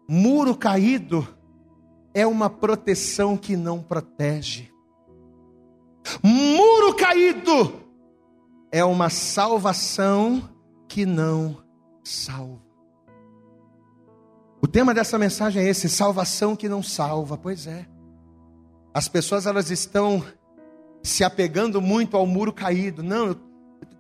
[0.09, 1.29] muro caído
[2.15, 4.73] é uma proteção que não protege.
[6.23, 7.81] Muro caído
[8.73, 10.49] é uma salvação
[10.89, 11.59] que não
[12.03, 12.65] salva.
[14.63, 17.37] O tema dessa mensagem é esse: salvação que não salva.
[17.37, 17.87] Pois é.
[18.95, 20.25] As pessoas elas estão
[21.03, 23.03] se apegando muito ao muro caído.
[23.03, 23.46] Não, eu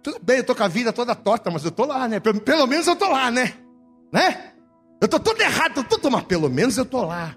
[0.06, 2.20] tudo bem, eu estou com a vida toda torta, mas eu estou lá, né?
[2.20, 3.54] Pelo, pelo menos eu estou lá, né?
[4.12, 4.52] Né?
[5.00, 7.34] Eu estou todo errado, tô todo, mas pelo menos eu estou lá.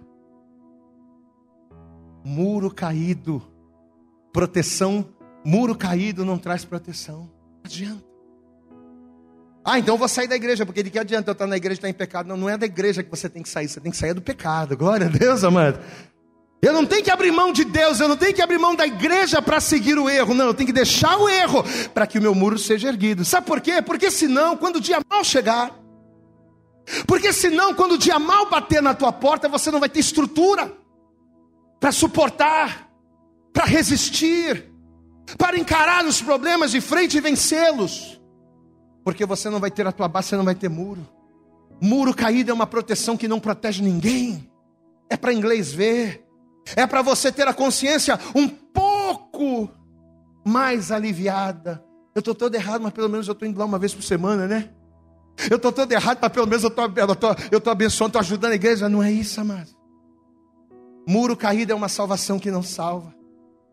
[2.23, 3.41] Muro caído,
[4.31, 5.03] proteção,
[5.43, 7.27] muro caído não traz proteção.
[7.63, 8.03] Adianta.
[9.65, 11.73] Ah, então eu vou sair da igreja, porque de que adianta eu estar na igreja
[11.73, 12.27] e estar em pecado?
[12.27, 14.21] Não, não é da igreja que você tem que sair, você tem que sair do
[14.21, 14.77] pecado.
[14.77, 15.79] Glória a Deus, amado.
[16.61, 18.85] Eu não tenho que abrir mão de Deus, eu não tenho que abrir mão da
[18.85, 22.21] igreja para seguir o erro, não, eu tenho que deixar o erro para que o
[22.21, 23.23] meu muro seja erguido.
[23.23, 23.81] Sabe por quê?
[23.81, 25.73] Porque senão, quando o dia mal chegar,
[27.07, 30.73] porque senão, quando o dia mal bater na tua porta, você não vai ter estrutura
[31.79, 32.89] para suportar,
[33.53, 34.69] para resistir,
[35.37, 38.19] para encarar os problemas de frente e vencê-los,
[39.03, 41.07] porque você não vai ter a tua base, você não vai ter muro.
[41.81, 44.51] Muro caído é uma proteção que não protege ninguém,
[45.09, 46.28] é para inglês ver
[46.75, 49.69] é para você ter a consciência um pouco
[50.45, 51.83] mais aliviada.
[52.15, 54.47] Eu estou todo errado, mas pelo menos eu estou indo lá uma vez por semana,
[54.47, 54.69] né?
[55.49, 58.89] Eu estou todo errado, mas pelo menos eu estou abençoando, estou ajudando a igreja.
[58.89, 59.69] Não é isso, amado.
[61.07, 63.15] Muro caído é uma salvação que não salva.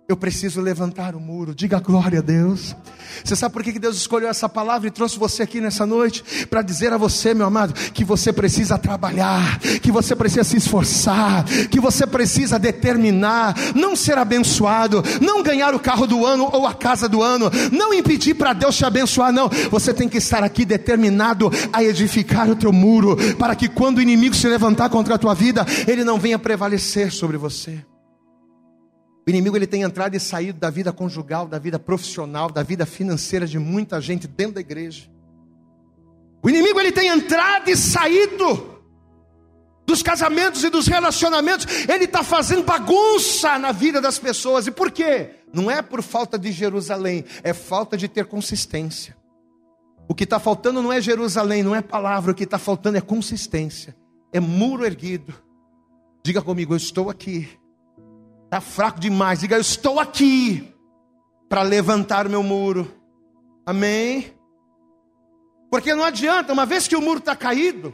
[0.08, 1.52] Eu preciso levantar o muro.
[1.52, 2.76] Diga glória a Deus.
[3.24, 6.46] Você sabe por que Deus escolheu essa palavra e trouxe você aqui nessa noite?
[6.46, 11.44] Para dizer a você, meu amado, que você precisa trabalhar, que você precisa se esforçar,
[11.68, 16.74] que você precisa determinar, não ser abençoado, não ganhar o carro do ano ou a
[16.74, 19.48] casa do ano, não impedir para Deus te abençoar, não.
[19.72, 24.02] Você tem que estar aqui determinado a edificar o teu muro, para que quando o
[24.02, 27.84] inimigo se levantar contra a tua vida, ele não venha prevalecer sobre você.
[29.26, 32.86] O inimigo ele tem entrado e saído da vida conjugal, da vida profissional, da vida
[32.86, 35.10] financeira de muita gente dentro da igreja.
[36.40, 38.76] O inimigo ele tem entrado e saído
[39.84, 41.66] dos casamentos e dos relacionamentos.
[41.88, 44.68] Ele está fazendo bagunça na vida das pessoas.
[44.68, 45.30] E por quê?
[45.52, 49.16] Não é por falta de Jerusalém, é falta de ter consistência.
[50.08, 53.00] O que está faltando não é Jerusalém, não é palavra, o que está faltando é
[53.00, 53.96] consistência,
[54.32, 55.34] é muro erguido.
[56.24, 57.48] Diga comigo, eu estou aqui
[58.46, 59.40] Está fraco demais.
[59.40, 60.72] Diga, eu estou aqui
[61.48, 62.90] para levantar meu muro.
[63.66, 64.32] Amém?
[65.70, 67.92] Porque não adianta, uma vez que o muro está caído,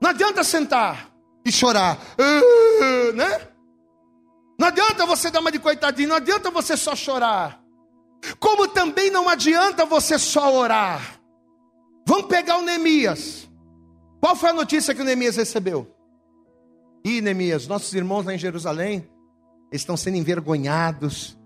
[0.00, 1.10] não adianta sentar
[1.44, 3.48] e chorar, uh, né?
[4.58, 7.62] Não adianta você dar uma de coitadinho, não adianta você só chorar.
[8.40, 11.20] Como também não adianta você só orar.
[12.06, 13.48] Vamos pegar o Neemias.
[14.20, 15.94] Qual foi a notícia que o Neemias recebeu?
[17.04, 19.06] Ih, Neemias, nossos irmãos lá em Jerusalém
[19.74, 21.36] eles estão sendo envergonhados,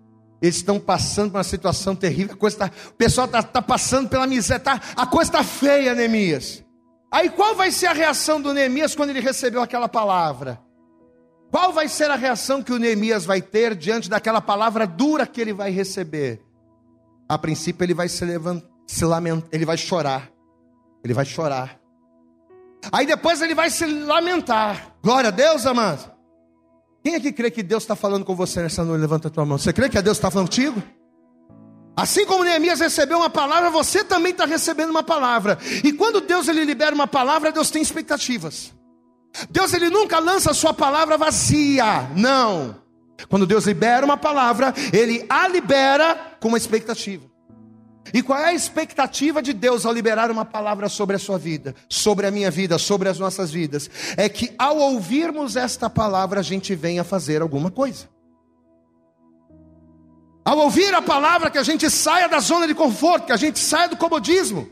[0.43, 4.07] eles estão passando por uma situação terrível, a coisa tá, o pessoal está tá passando
[4.07, 6.62] pela miséria, tá, a coisa está feia, Neemias.
[7.11, 10.61] Aí qual vai ser a reação do Neemias quando ele recebeu aquela palavra?
[11.51, 15.41] Qual vai ser a reação que o Neemias vai ter diante daquela palavra dura que
[15.41, 16.43] ele vai receber?
[17.27, 18.27] A princípio ele vai se,
[18.87, 20.31] se lamentar, ele vai chorar.
[21.03, 21.81] Ele vai chorar.
[22.93, 24.95] Aí depois ele vai se lamentar.
[25.03, 26.17] Glória a Deus, amado.
[27.09, 29.01] Quem é que crê que Deus está falando com você nessa noite?
[29.01, 29.57] Levanta a tua mão.
[29.57, 30.83] Você crê que Deus está falando contigo?
[31.97, 35.59] Assim como Neemias recebeu uma palavra, você também está recebendo uma palavra.
[35.83, 38.75] E quando Deus ele libera uma palavra, Deus tem expectativas.
[39.49, 42.11] Deus ele nunca lança a sua palavra vazia.
[42.14, 42.77] Não.
[43.31, 47.25] Quando Deus libera uma palavra, ele a libera com uma expectativa.
[48.12, 51.75] E qual é a expectativa de Deus ao liberar uma palavra sobre a sua vida,
[51.88, 53.90] sobre a minha vida, sobre as nossas vidas?
[54.16, 58.09] É que ao ouvirmos esta palavra, a gente venha fazer alguma coisa.
[60.44, 63.59] Ao ouvir a palavra, que a gente saia da zona de conforto, que a gente
[63.59, 64.68] saia do comodismo,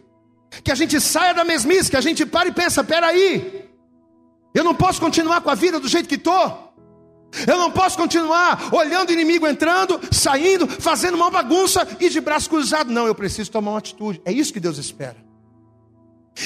[0.65, 3.69] que a gente saia da mesmice, que a gente pare e pensa: peraí,
[4.55, 6.66] eu não posso continuar com a vida do jeito que estou.
[7.47, 12.49] Eu não posso continuar olhando o inimigo entrando, saindo, fazendo uma bagunça e de braço
[12.49, 12.91] cruzado.
[12.91, 14.23] Não, eu preciso tomar uma atitude.
[14.25, 15.17] É isso que Deus espera.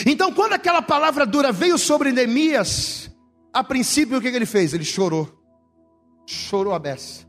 [0.07, 3.11] Então, quando aquela palavra dura veio sobre Neemias,
[3.53, 4.73] a princípio o que ele fez?
[4.73, 5.29] Ele chorou.
[6.27, 7.29] Chorou a beça.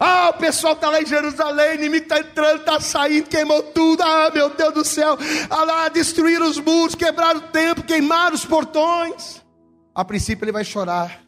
[0.00, 4.00] Ah, o pessoal está lá em Jerusalém, inimigo está entrando, está saindo, queimou tudo.
[4.02, 5.18] Ah, meu Deus do céu.
[5.50, 9.44] Ah lá, destruíram os muros, quebraram o templo, queimaram os portões.
[9.92, 11.27] A princípio ele vai chorar.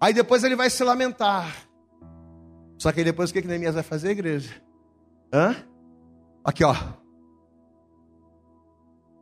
[0.00, 1.54] Aí depois ele vai se lamentar.
[2.78, 4.50] Só que aí depois o que, que Neemias vai fazer, igreja?
[5.32, 5.54] Hã?
[6.42, 6.74] Aqui, ó.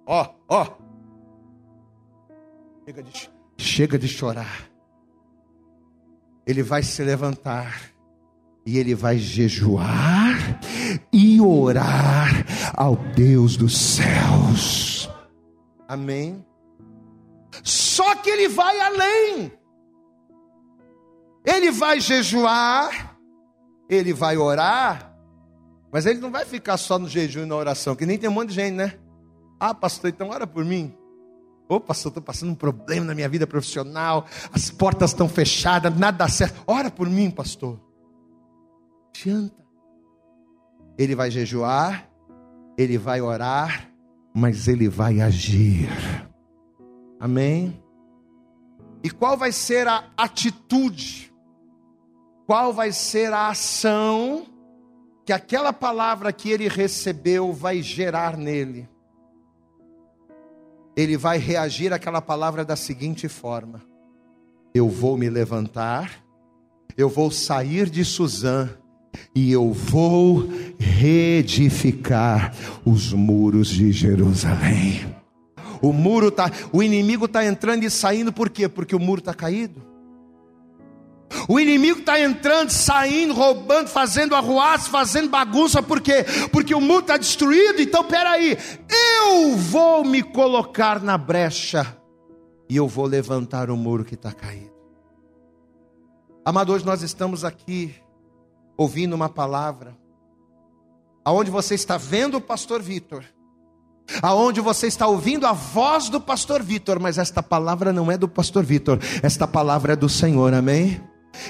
[0.06, 0.66] Ó, ó.
[2.86, 4.70] Chega de, chega de chorar.
[6.46, 7.92] Ele vai se levantar.
[8.64, 10.36] E ele vai jejuar
[11.12, 12.44] e orar
[12.76, 15.10] ao Deus dos céus.
[15.88, 16.44] Amém.
[17.64, 19.57] Só que ele vai além.
[21.48, 23.18] Ele vai jejuar,
[23.88, 25.16] ele vai orar,
[25.90, 28.32] mas ele não vai ficar só no jejum e na oração, que nem tem um
[28.34, 28.98] monte de gente, né?
[29.58, 30.94] Ah, pastor, então ora por mim.
[31.66, 35.96] Ô, oh, pastor, estou passando um problema na minha vida profissional, as portas estão fechadas,
[35.96, 36.62] nada dá certo.
[36.66, 37.80] Ora por mim, pastor.
[39.08, 39.64] Adianta.
[40.98, 42.10] Ele vai jejuar,
[42.76, 43.90] ele vai orar,
[44.34, 45.88] mas ele vai agir.
[47.18, 47.82] Amém?
[49.02, 51.28] E qual vai ser a atitude
[52.48, 54.46] qual vai ser a ação
[55.26, 58.88] que aquela palavra que ele recebeu vai gerar nele.
[60.96, 63.82] Ele vai reagir àquela palavra da seguinte forma:
[64.72, 66.24] Eu vou me levantar,
[66.96, 68.70] eu vou sair de Suzã
[69.34, 75.14] e eu vou reedificar os muros de Jerusalém.
[75.82, 78.70] O muro tá, o inimigo está entrando e saindo por quê?
[78.70, 79.97] Porque o muro está caído.
[81.48, 86.24] O inimigo está entrando, saindo, roubando, fazendo arruaço, fazendo bagunça, por quê?
[86.52, 87.80] Porque o mundo está destruído.
[87.80, 88.56] Então, peraí,
[89.22, 91.96] eu vou me colocar na brecha
[92.68, 94.72] e eu vou levantar o muro que está caído.
[96.44, 97.94] Amado, hoje nós estamos aqui
[98.76, 99.96] ouvindo uma palavra,
[101.24, 103.24] aonde você está vendo o pastor Vitor,
[104.22, 108.28] aonde você está ouvindo a voz do pastor Vitor, mas esta palavra não é do
[108.28, 111.00] pastor Vitor, esta palavra é do Senhor, amém?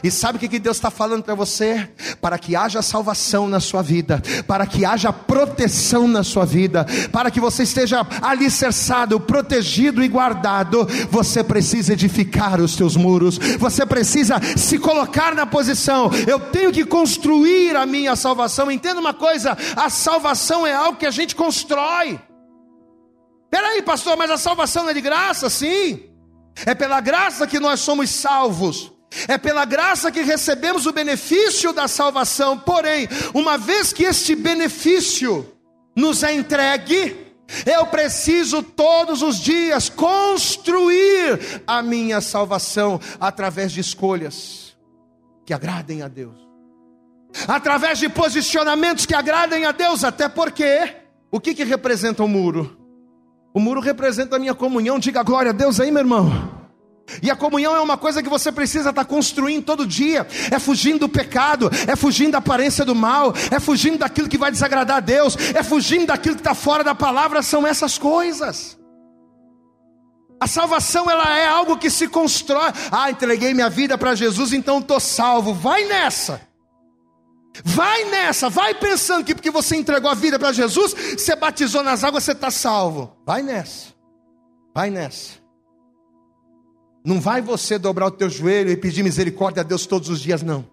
[0.03, 1.89] E sabe o que Deus está falando para você?
[2.21, 7.31] Para que haja salvação na sua vida, para que haja proteção na sua vida, para
[7.31, 14.41] que você esteja alicerçado, protegido e guardado, você precisa edificar os seus muros, você precisa
[14.57, 16.11] se colocar na posição.
[16.27, 18.71] Eu tenho que construir a minha salvação.
[18.71, 22.21] Entenda uma coisa: a salvação é algo que a gente constrói.
[23.51, 25.49] Peraí, pastor, mas a salvação não é de graça?
[25.49, 26.01] Sim,
[26.67, 28.93] é pela graça que nós somos salvos.
[29.27, 32.59] É pela graça que recebemos o benefício da salvação.
[32.59, 35.51] Porém, uma vez que este benefício
[35.97, 37.17] nos é entregue,
[37.65, 44.77] eu preciso todos os dias construir a minha salvação através de escolhas
[45.47, 46.37] que agradem a Deus,
[47.47, 50.95] através de posicionamentos que agradem a Deus, até porque
[51.31, 52.77] o que, que representa o muro?
[53.53, 54.99] O muro representa a minha comunhão.
[54.99, 56.48] Diga glória a Deus aí, meu irmão.
[57.23, 60.27] E a comunhão é uma coisa que você precisa estar construindo todo dia.
[60.51, 64.51] É fugindo do pecado, é fugindo da aparência do mal, é fugindo daquilo que vai
[64.51, 67.43] desagradar a Deus, é fugindo daquilo que está fora da palavra.
[67.43, 68.79] São essas coisas.
[70.41, 72.73] A salvação ela é algo que se constrói.
[72.93, 75.53] Ah, entreguei minha vida para Jesus, então estou salvo.
[75.53, 76.49] Vai nessa.
[77.65, 82.05] Vai nessa, vai pensando que porque você entregou a vida para Jesus, você batizou nas
[82.05, 83.17] águas, você está salvo.
[83.27, 83.89] Vai nessa.
[84.73, 85.48] Vai nessa.
[87.09, 90.43] Não vai você dobrar o teu joelho e pedir misericórdia a Deus todos os dias,
[90.43, 90.67] não.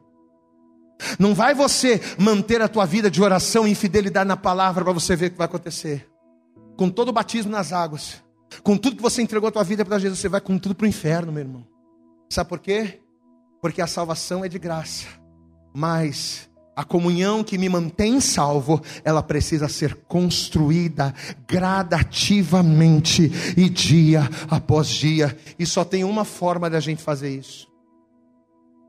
[1.17, 5.15] Não vai você manter a tua vida de oração e infidelidade na palavra para você
[5.15, 6.05] ver o que vai acontecer.
[6.75, 8.21] Com todo o batismo nas águas,
[8.63, 10.83] com tudo que você entregou a tua vida para Jesus, você vai com tudo para
[10.83, 11.65] o inferno, meu irmão.
[12.29, 12.99] Sabe por quê?
[13.61, 15.05] Porque a salvação é de graça.
[15.73, 21.13] Mas a comunhão que me mantém salvo, ela precisa ser construída
[21.47, 25.38] gradativamente e dia após dia.
[25.57, 27.67] E só tem uma forma de a gente fazer isso.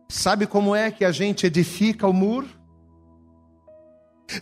[0.08, 2.48] Sabe como é que a gente edifica o muro?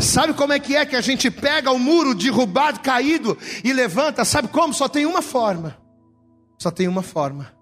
[0.01, 4.25] Sabe como é que é que a gente pega o muro derrubado, caído e levanta?
[4.25, 4.73] Sabe como?
[4.73, 5.77] Só tem uma forma.
[6.59, 7.53] Só tem uma forma.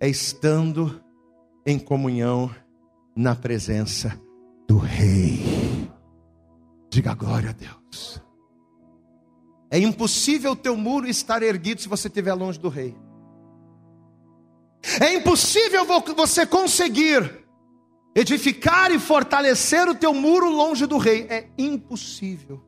[0.00, 1.00] É estando
[1.64, 2.50] em comunhão
[3.14, 4.20] na presença
[4.68, 5.90] do Rei.
[6.90, 8.22] Diga glória a Deus.
[9.70, 12.94] É impossível o teu muro estar erguido se você estiver longe do Rei.
[15.00, 17.46] É impossível você conseguir
[18.14, 21.26] edificar e fortalecer o teu muro longe do rei.
[21.28, 22.64] É impossível.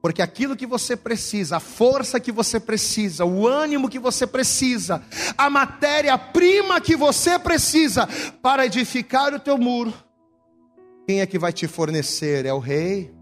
[0.00, 5.02] Porque aquilo que você precisa, a força que você precisa, o ânimo que você precisa,
[5.36, 8.08] a matéria-prima que você precisa
[8.40, 9.92] para edificar o teu muro,
[11.06, 12.44] quem é que vai te fornecer?
[12.44, 13.14] É o rei.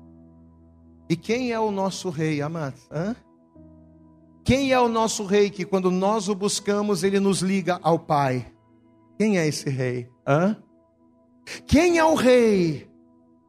[1.08, 2.80] E quem é o nosso rei, amados?
[2.90, 3.14] Hã?
[4.42, 8.50] Quem é o nosso rei que quando nós o buscamos, ele nos liga ao Pai?
[9.18, 10.08] Quem é esse rei?
[10.26, 10.56] Hã?
[11.66, 12.88] Quem é o rei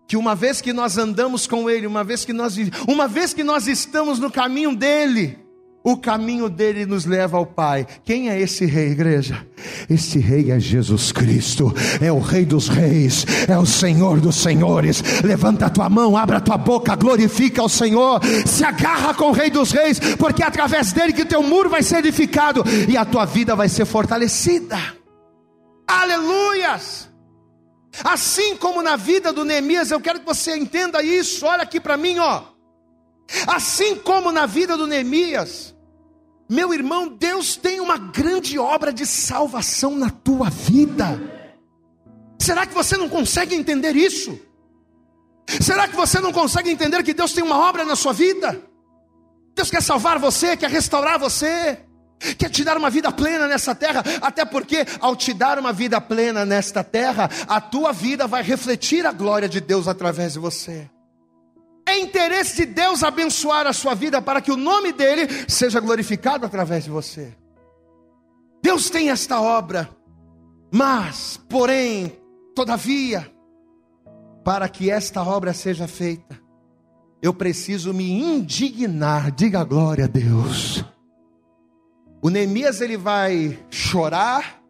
[0.08, 2.56] que uma vez que nós andamos com ele, uma vez que nós
[2.88, 5.45] uma vez que nós estamos no caminho dele,
[5.86, 7.86] o caminho dele nos leva ao Pai.
[8.04, 9.46] Quem é esse rei, igreja?
[9.88, 11.72] Esse rei é Jesus Cristo,
[12.02, 15.04] é o Rei dos Reis, é o Senhor dos Senhores.
[15.24, 19.32] Levanta a tua mão, abra a tua boca, glorifica o Senhor, se agarra com o
[19.32, 23.06] Rei dos Reis, porque é através dele que teu muro vai ser edificado e a
[23.06, 24.80] tua vida vai ser fortalecida.
[25.88, 27.08] Aleluias!
[28.04, 31.46] Assim como na vida do Neemias, eu quero que você entenda isso.
[31.46, 32.42] Olha aqui para mim, ó.
[33.46, 35.75] Assim como na vida do Neemias,
[36.48, 41.20] meu irmão, Deus tem uma grande obra de salvação na tua vida.
[42.40, 44.40] Será que você não consegue entender isso?
[45.62, 48.62] Será que você não consegue entender que Deus tem uma obra na sua vida?
[49.56, 51.80] Deus quer salvar você, quer restaurar você,
[52.38, 56.00] quer te dar uma vida plena nessa terra, até porque ao te dar uma vida
[56.02, 60.90] plena nesta terra, a tua vida vai refletir a glória de Deus através de você.
[61.88, 66.46] É interesse de Deus abençoar a sua vida para que o nome dele seja glorificado
[66.46, 67.36] através de você.
[68.62, 69.90] Deus tem esta obra,
[70.72, 72.12] mas, porém,
[72.56, 73.32] todavia,
[74.44, 76.40] para que esta obra seja feita,
[77.22, 79.32] eu preciso me indignar.
[79.32, 80.84] Diga glória a Deus.
[82.22, 84.62] O Neemias ele vai chorar,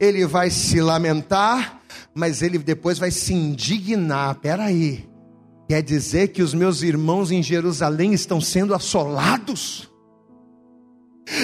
[0.00, 1.80] ele vai se lamentar,
[2.12, 4.34] mas ele depois vai se indignar.
[4.36, 5.07] Peraí,
[5.68, 9.88] Quer dizer que os meus irmãos em Jerusalém estão sendo assolados?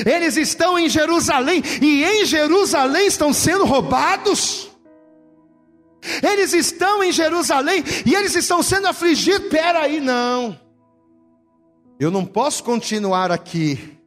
[0.06, 4.70] Eles estão em Jerusalém e em Jerusalém estão sendo roubados?
[6.22, 9.48] Eles estão em Jerusalém e eles estão sendo afligidos.
[9.48, 10.58] Peraí, não.
[12.00, 13.98] Eu não posso continuar aqui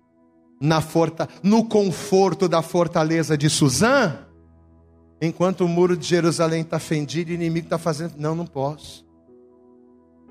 [0.60, 4.18] na forta, no conforto da fortaleza de Suzã,
[5.22, 8.16] enquanto o muro de Jerusalém está fendido e o inimigo está fazendo.
[8.18, 9.07] Não, não posso.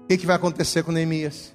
[0.06, 1.52] O que, que vai acontecer com Neemias?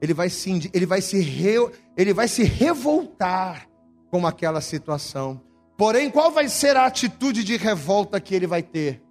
[0.00, 1.56] Ele vai se, ele vai se, re,
[1.96, 3.68] ele vai se revoltar
[4.08, 5.42] com aquela situação.
[5.76, 9.02] Porém, qual vai ser a atitude de revolta que ele vai ter?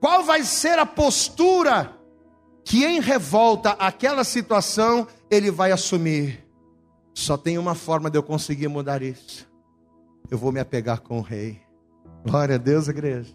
[0.00, 1.96] Qual vai ser a postura
[2.64, 6.44] que em revolta aquela situação ele vai assumir?
[7.14, 9.48] Só tem uma forma de eu conseguir mudar isso.
[10.28, 11.62] Eu vou me apegar com o rei.
[12.26, 13.32] Glória a Deus, igreja.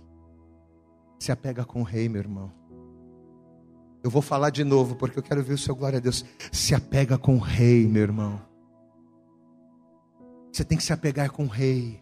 [1.17, 2.58] Se apega com o rei, meu irmão.
[4.03, 6.23] Eu vou falar de novo, porque eu quero ver o seu glória a Deus.
[6.51, 8.41] Se apega com o rei, meu irmão.
[10.51, 12.01] Você tem que se apegar com o rei.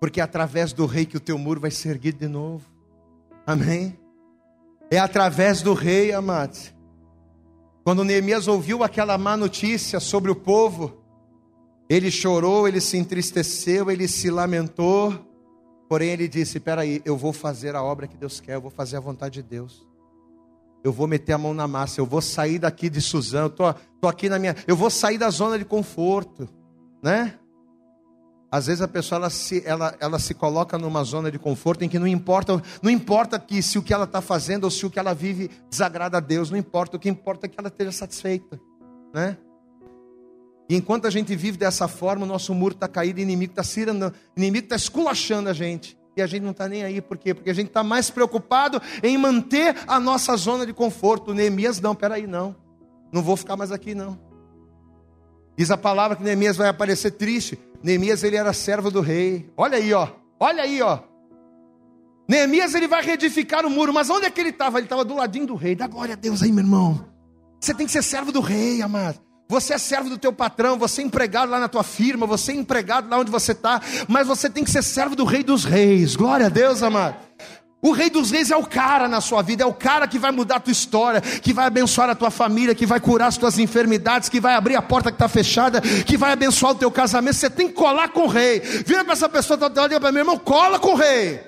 [0.00, 2.64] Porque é através do rei que o teu muro vai ser erguido de novo.
[3.44, 3.98] Amém?
[4.90, 6.72] É através do rei, amados.
[7.84, 11.02] Quando Neemias ouviu aquela má notícia sobre o povo,
[11.88, 15.26] ele chorou, ele se entristeceu, ele se lamentou.
[15.88, 18.70] Porém, ele disse: Espera aí, eu vou fazer a obra que Deus quer, eu vou
[18.70, 19.89] fazer a vontade de Deus
[20.82, 23.74] eu vou meter a mão na massa, eu vou sair daqui de Suzano, eu tô,
[24.00, 26.48] tô aqui na minha, eu vou sair da zona de conforto,
[27.02, 27.34] né?
[28.50, 31.88] Às vezes a pessoa ela se, ela, ela se coloca numa zona de conforto em
[31.88, 34.90] que não importa, não importa que se o que ela está fazendo ou se o
[34.90, 37.92] que ela vive desagrada a Deus, não importa, o que importa é que ela esteja
[37.92, 38.60] satisfeita,
[39.14, 39.36] né?
[40.68, 43.62] E enquanto a gente vive dessa forma, o nosso muro está caído, o inimigo está
[43.62, 45.98] cirando, o inimigo está esculachando a gente.
[46.16, 47.32] E a gente não está nem aí, por quê?
[47.34, 51.32] Porque a gente está mais preocupado em manter a nossa zona de conforto.
[51.32, 52.56] Neemias, não, peraí, não.
[53.12, 54.18] Não vou ficar mais aqui, não.
[55.56, 57.58] Diz a palavra que Neemias vai aparecer triste.
[57.82, 59.50] Neemias, ele era servo do rei.
[59.56, 60.08] Olha aí, ó.
[60.38, 61.00] Olha aí, ó.
[62.28, 63.92] Neemias, ele vai reedificar o muro.
[63.92, 64.78] Mas onde é que ele estava?
[64.78, 65.74] Ele estava do ladinho do rei.
[65.74, 67.06] Dá glória a Deus aí, meu irmão.
[67.60, 69.20] Você tem que ser servo do rei, amado.
[69.50, 72.54] Você é servo do teu patrão, você é empregado lá na tua firma, você é
[72.54, 76.14] empregado lá onde você está, mas você tem que ser servo do rei dos reis.
[76.14, 77.16] Glória a Deus, amado.
[77.82, 80.30] O rei dos reis é o cara na sua vida, é o cara que vai
[80.30, 83.58] mudar a tua história, que vai abençoar a tua família, que vai curar as tuas
[83.58, 87.34] enfermidades, que vai abrir a porta que está fechada, que vai abençoar o teu casamento.
[87.34, 88.60] Você tem que colar com o rei.
[88.60, 91.40] Vira para essa pessoa que está diga para meu irmão, cola com o rei.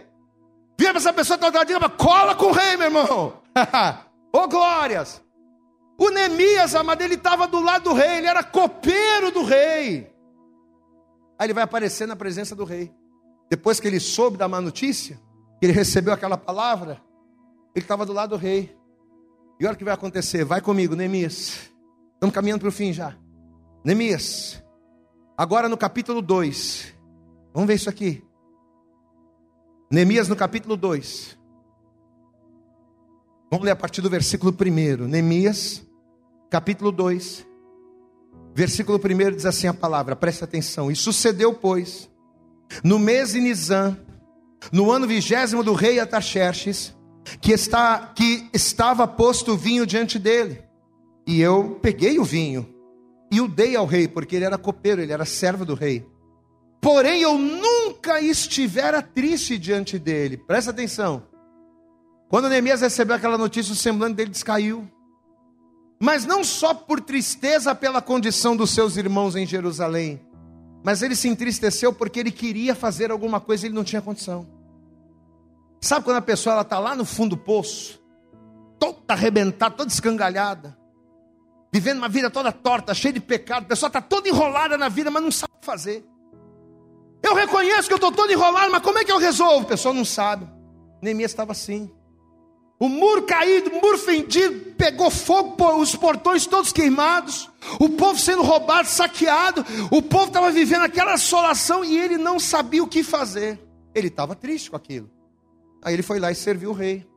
[0.76, 3.34] Vira para essa pessoa que está diga cola com o rei, meu irmão.
[4.34, 5.22] Ô oh, glórias!
[5.99, 10.12] O Neemias, amado, ele estava do lado do rei, ele era copeiro do rei.
[11.38, 12.93] Aí ele vai aparecer na presença do rei.
[13.51, 15.20] Depois que ele soube da má notícia,
[15.61, 17.03] que ele recebeu aquela palavra,
[17.74, 18.76] ele estava do lado do rei.
[19.61, 21.70] E olha o que vai acontecer, vai comigo, Neemias.
[22.14, 23.16] Estamos caminhando para o fim já.
[23.84, 24.62] Neemias,
[25.36, 26.95] agora no capítulo 2,
[27.53, 28.24] vamos ver isso aqui.
[29.90, 31.38] Neemias no capítulo 2.
[33.53, 35.07] Vamos ler a partir do versículo 1.
[35.07, 35.82] Neemias
[36.48, 37.46] capítulo 2,
[38.55, 40.90] versículo 1 diz assim a palavra, presta atenção.
[40.90, 42.09] E sucedeu, pois,
[42.82, 43.98] no mês de Nisan,
[44.72, 46.94] no ano vigésimo do rei Ataxerxes,
[47.42, 50.62] que, está, que estava posto o vinho diante dele.
[51.26, 52.66] E eu peguei o vinho
[53.30, 56.07] e o dei ao rei, porque ele era copeiro, ele era servo do rei.
[56.80, 60.38] Porém, eu nunca estivera triste diante dele.
[60.38, 61.30] Presta atenção.
[62.33, 64.91] Quando Neemias recebeu aquela notícia, o semblante dele descaiu
[66.03, 70.20] mas não só por tristeza pela condição dos seus irmãos em Jerusalém,
[70.83, 74.45] mas ele se entristeceu porque ele queria fazer alguma coisa e ele não tinha condição.
[75.80, 78.03] Sabe quando a pessoa está lá no fundo do poço,
[78.80, 80.76] toda arrebentada, toda escangalhada,
[81.72, 85.09] vivendo uma vida toda torta, cheia de pecado, a pessoa está toda enrolada na vida,
[85.09, 86.05] mas não sabe o que fazer.
[87.22, 89.66] Eu reconheço que eu estou todo enrolado, mas como é que eu resolvo?
[89.66, 90.51] A pessoa não sabe.
[91.01, 91.89] Neemias estava assim.
[92.83, 98.43] O muro caído, o muro fendido, pegou fogo, os portões todos queimados, o povo sendo
[98.43, 103.61] roubado, saqueado, o povo estava vivendo aquela assolação e ele não sabia o que fazer.
[103.95, 105.09] Ele estava triste com aquilo.
[105.80, 107.09] Aí ele foi lá e serviu o rei.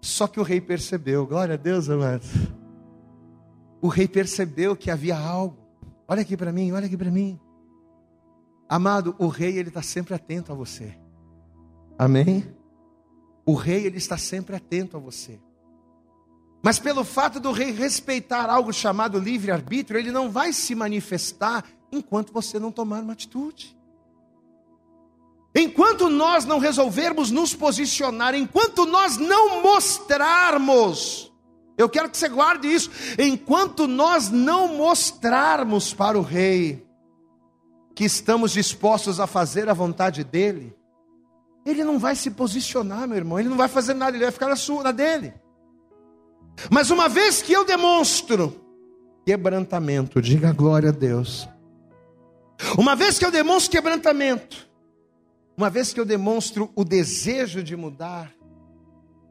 [0.00, 2.26] Só que o rei percebeu, glória a Deus, amado.
[3.80, 5.56] O rei percebeu que havia algo.
[6.08, 7.38] Olha aqui para mim, olha aqui para mim.
[8.68, 10.98] Amado, o rei ele está sempre atento a você.
[11.96, 12.58] Amém?
[13.44, 15.40] O rei ele está sempre atento a você.
[16.62, 22.32] Mas pelo fato do rei respeitar algo chamado livre-arbítrio, ele não vai se manifestar enquanto
[22.32, 23.76] você não tomar uma atitude.
[25.54, 31.32] Enquanto nós não resolvermos nos posicionar, enquanto nós não mostrarmos,
[31.76, 36.86] eu quero que você guarde isso, enquanto nós não mostrarmos para o rei
[37.96, 40.76] que estamos dispostos a fazer a vontade dele,
[41.64, 44.48] ele não vai se posicionar, meu irmão, ele não vai fazer nada, ele vai ficar
[44.48, 45.32] na sua, na dele.
[46.70, 48.60] Mas uma vez que eu demonstro
[49.24, 51.48] quebrantamento, diga glória a Deus.
[52.76, 54.68] Uma vez que eu demonstro quebrantamento,
[55.56, 58.32] uma vez que eu demonstro o desejo de mudar,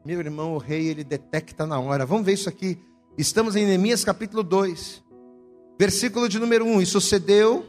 [0.04, 2.06] meu irmão, o rei, ele detecta na hora.
[2.06, 2.78] Vamos ver isso aqui.
[3.18, 5.04] Estamos em Neemias capítulo 2,
[5.78, 6.80] versículo de número 1.
[6.80, 7.66] E sucedeu,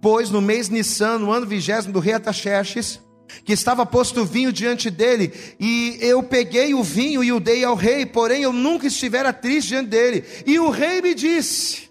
[0.00, 3.00] pois, no mês Nissan, no ano vigésimo do rei Ataxerxes,
[3.44, 7.74] que estava posto vinho diante dele, e eu peguei o vinho e o dei ao
[7.74, 10.24] rei, porém eu nunca estivera triste diante dele.
[10.46, 11.90] E o rei me disse: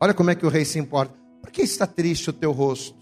[0.00, 1.14] Olha como é que o rei se importa.
[1.40, 2.98] Por que está triste o teu rosto?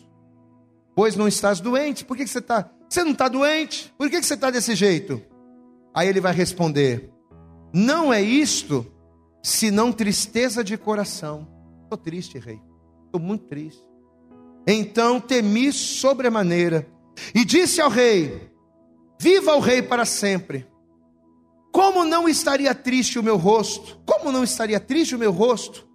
[0.94, 2.04] Pois não estás doente.
[2.04, 2.70] Por que, você está?
[2.88, 3.92] Você não está doente?
[3.96, 5.22] Por que, você está desse jeito?
[5.94, 7.10] Aí ele vai responder:
[7.72, 8.86] Não é isto,
[9.42, 11.48] senão tristeza de coração.
[11.84, 12.60] Estou triste, rei.
[13.06, 13.82] Estou muito triste.
[14.66, 16.86] Então temi sobremaneira
[17.34, 18.50] e disse ao rei:
[19.18, 20.66] Viva o rei para sempre.
[21.72, 24.00] Como não estaria triste o meu rosto?
[24.04, 25.88] Como não estaria triste o meu rosto?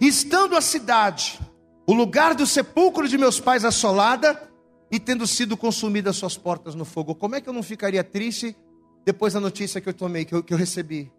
[0.00, 1.40] Estando a cidade,
[1.86, 4.50] o lugar do sepulcro de meus pais assolada
[4.90, 7.14] e tendo sido consumidas suas portas no fogo.
[7.14, 8.56] Como é que eu não ficaria triste
[9.04, 11.12] depois da notícia que eu tomei, que eu, que eu recebi?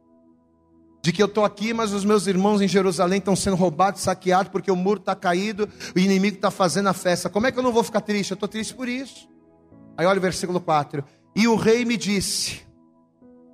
[1.02, 4.52] de que eu estou aqui, mas os meus irmãos em Jerusalém estão sendo roubados, saqueados,
[4.52, 7.30] porque o muro está caído, o inimigo está fazendo a festa.
[7.30, 8.32] Como é que eu não vou ficar triste?
[8.32, 9.28] Eu estou triste por isso.
[10.02, 11.04] Aí olha o versículo 4.
[11.36, 12.62] E o rei me disse: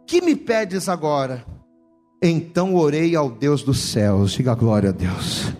[0.06, 1.46] Que me pedes agora?
[2.24, 5.52] Então orei ao Deus dos céus, diga glória a Deus.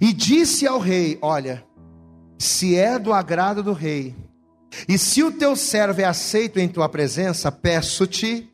[0.00, 1.64] E disse ao rei: Olha,
[2.38, 4.14] se é do agrado do rei,
[4.88, 8.48] E se o teu servo é aceito em tua presença, peço-te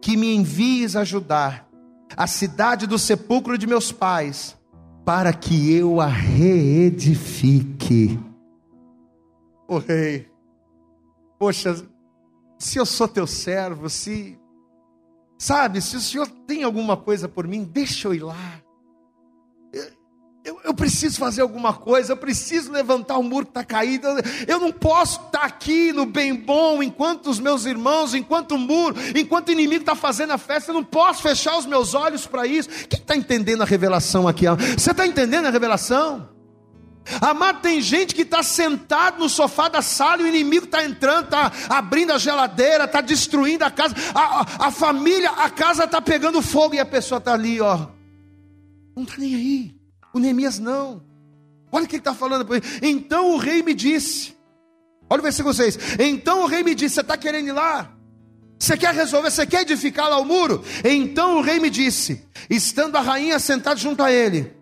[0.00, 1.68] que me envies ajudar
[2.16, 4.56] a cidade do sepulcro de meus pais,
[5.04, 7.40] para que eu a reedifique.
[9.66, 10.31] O rei,
[11.42, 11.74] poxa,
[12.56, 14.38] se eu sou teu servo, se,
[15.36, 18.62] sabe, se o senhor tem alguma coisa por mim, deixa eu ir lá.
[20.44, 24.06] Eu, eu, preciso fazer alguma coisa, eu preciso levantar o muro que está caído.
[24.46, 28.58] Eu não posso estar tá aqui no bem bom, enquanto os meus irmãos, enquanto o
[28.58, 32.24] muro, enquanto o inimigo está fazendo a festa, eu não posso fechar os meus olhos
[32.24, 32.68] para isso.
[32.88, 34.44] Quem está entendendo a revelação aqui?
[34.78, 36.31] Você está entendendo a revelação?
[37.20, 41.24] Amado, tem gente que está sentado no sofá da sala e o inimigo está entrando,
[41.24, 46.40] está abrindo a geladeira, está destruindo a casa, a, a, família, a casa está pegando
[46.40, 47.88] fogo e a pessoa está ali, ó.
[48.96, 49.74] Não está nem aí.
[50.12, 51.02] O Neemias não.
[51.70, 52.46] Olha o que ele está falando.
[52.82, 54.36] Então o rei me disse.
[55.08, 55.78] Olha o versículo 6.
[55.98, 57.90] Então o rei me disse: Você está querendo ir lá?
[58.62, 59.28] Você quer resolver?
[59.28, 60.62] Você quer edificar lá o muro?
[60.84, 64.54] Então o rei me disse, estando a rainha sentada junto a ele: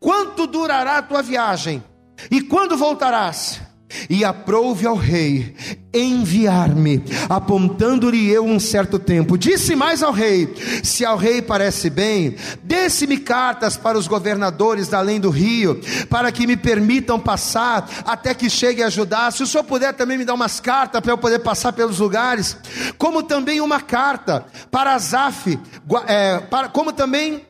[0.00, 1.82] Quanto durará a tua viagem?
[2.30, 3.60] E quando voltarás?
[4.08, 5.56] E aprouve ao rei
[5.94, 9.38] enviar-me, apontando-lhe eu um certo tempo.
[9.38, 15.18] Disse mais ao rei: Se ao rei parece bem, desse-me cartas para os governadores além
[15.18, 15.80] do rio,
[16.10, 19.32] para que me permitam passar até que chegue a ajudar.
[19.32, 22.56] Se o senhor puder também me dar umas cartas para eu poder passar pelos lugares,
[22.98, 25.58] como também uma carta para Azaf,
[26.06, 27.48] é, para, como também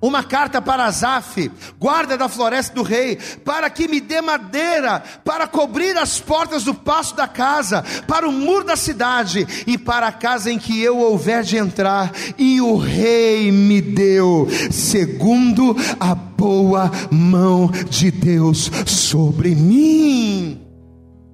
[0.00, 5.46] uma carta para Azaf, guarda da floresta do rei, para que me dê madeira para
[5.46, 10.12] cobrir as portas do passo da casa, para o muro da cidade e para a
[10.12, 12.12] casa em que eu houver de entrar.
[12.36, 20.60] E o rei me deu, segundo a boa mão de Deus sobre mim.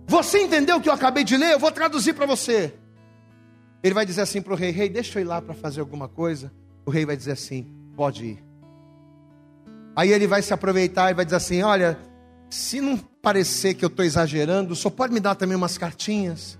[0.06, 1.52] Você entendeu o que eu acabei de ler?
[1.52, 2.72] Eu vou traduzir para você.
[3.82, 6.08] Ele vai dizer assim para o rei: Rei, deixa eu ir lá para fazer alguma
[6.08, 6.52] coisa.
[6.86, 8.51] O rei vai dizer assim: Pode ir.
[9.95, 11.99] Aí ele vai se aproveitar e vai dizer assim: Olha,
[12.51, 16.59] se não parecer que eu estou exagerando, só pode me dar também umas cartinhas.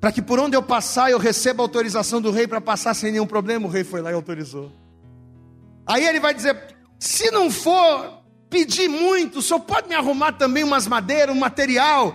[0.00, 3.26] Para que por onde eu passar eu receba autorização do rei para passar sem nenhum
[3.26, 3.66] problema.
[3.66, 4.72] O rei foi lá e autorizou.
[5.86, 10.86] Aí ele vai dizer: se não for pedir muito, só pode me arrumar também umas
[10.86, 12.14] madeiras, um material,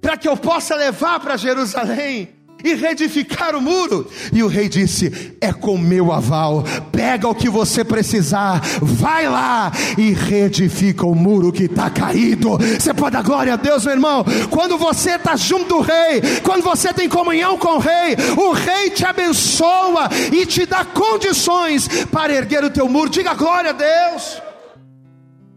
[0.00, 4.10] para que eu possa levar para Jerusalém e reedificar o muro.
[4.32, 9.70] E o rei disse: É com meu aval, pega o que você precisar, vai lá
[9.96, 12.58] e reedifica o muro que está caído.
[12.58, 14.24] Você pode dar glória a Deus, meu irmão.
[14.50, 18.90] Quando você está junto do rei, quando você tem comunhão com o rei, o rei
[18.90, 23.10] te abençoa e te dá condições para erguer o teu muro.
[23.10, 24.42] Diga glória a Deus.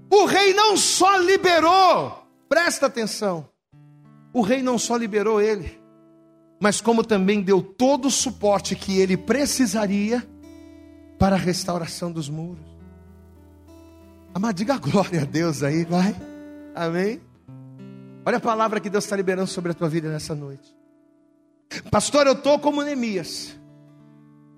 [0.10, 3.48] O rei não só liberou, presta atenção,
[4.34, 5.81] o rei não só liberou ele
[6.62, 10.24] mas como também deu todo o suporte que ele precisaria
[11.18, 12.64] para a restauração dos muros.
[14.32, 16.16] Amado, diga glória a Deus aí, vai.
[16.76, 17.20] Amém?
[18.24, 20.72] Olha a palavra que Deus está liberando sobre a tua vida nessa noite.
[21.90, 23.60] Pastor, eu estou como Neemias.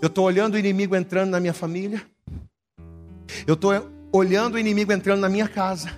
[0.01, 2.05] Eu estou olhando o inimigo entrando na minha família.
[3.47, 3.71] Eu estou
[4.11, 5.89] olhando o inimigo entrando na minha casa.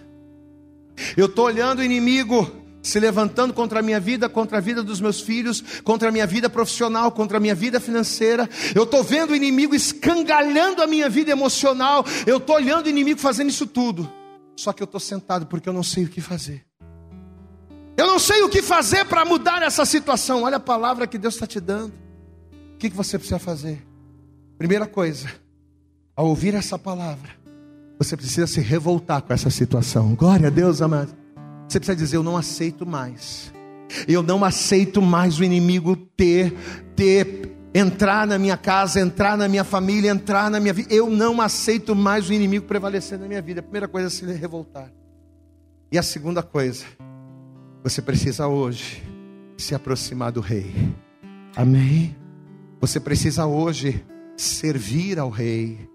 [1.18, 5.02] Eu estou olhando o inimigo se levantando contra a minha vida, contra a vida dos
[5.02, 8.48] meus filhos, contra a minha vida profissional, contra a minha vida financeira.
[8.76, 12.06] Eu estou vendo o inimigo escangalhando a minha vida emocional.
[12.28, 14.08] Eu estou olhando o inimigo fazendo isso tudo.
[14.56, 16.64] Só que eu estou sentado porque eu não sei o que fazer.
[17.98, 20.44] Eu não sei o que fazer para mudar essa situação.
[20.44, 21.92] Olha a palavra que Deus está te dando.
[22.76, 23.84] O que, que você precisa fazer?
[24.60, 25.28] Primeira coisa,
[26.16, 27.32] ao ouvir essa palavra,
[27.98, 30.14] você precisa se revoltar com essa situação.
[30.14, 31.25] Glória a Deus, amado.
[31.68, 33.54] Você precisa dizer: Eu não aceito mais.
[34.08, 36.54] Eu não aceito mais o inimigo ter,
[36.96, 40.94] ter, entrar na minha casa, entrar na minha família, entrar na minha vida.
[40.94, 43.60] Eu não aceito mais o inimigo prevalecer na minha vida.
[43.60, 44.92] A primeira coisa é se revoltar.
[45.92, 46.84] E a segunda coisa,
[47.84, 49.04] você precisa hoje
[49.58, 50.74] se aproximar do rei.
[51.56, 52.16] Amém?
[52.82, 54.04] Você precisa hoje
[54.36, 55.90] servir ao rei.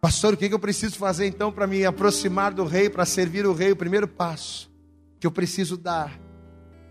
[0.00, 3.54] Pastor, o que eu preciso fazer então para me aproximar do rei, para servir o
[3.54, 3.72] rei?
[3.72, 4.73] O primeiro passo
[5.24, 6.20] que eu preciso dar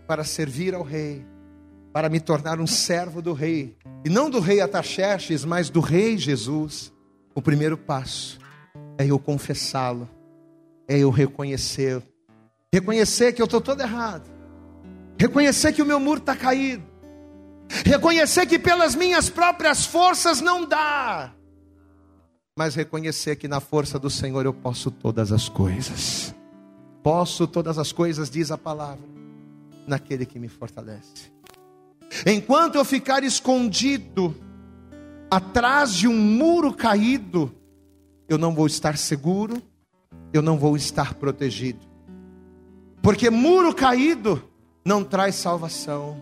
[0.08, 1.24] para servir ao rei,
[1.92, 6.18] para me tornar um servo do rei, e não do rei Ataxerxes, mas do rei
[6.18, 6.92] Jesus.
[7.32, 8.40] O primeiro passo
[8.98, 10.10] é eu confessá-lo,
[10.88, 12.02] é eu reconhecê-lo,
[12.74, 14.28] reconhecer que eu estou todo errado,
[15.16, 16.82] reconhecer que o meu muro está caído,
[17.86, 21.32] reconhecer que pelas minhas próprias forças não dá,
[22.58, 26.34] mas reconhecer que na força do Senhor eu posso todas as coisas.
[27.04, 29.14] Posso todas as coisas, diz a palavra.
[29.86, 31.30] naquele que me fortalece.
[32.24, 34.34] Enquanto eu ficar escondido
[35.30, 37.54] atrás de um muro caído,
[38.26, 39.62] eu não vou estar seguro,
[40.32, 41.86] eu não vou estar protegido.
[43.02, 44.42] Porque muro caído
[44.82, 46.16] não traz salvação.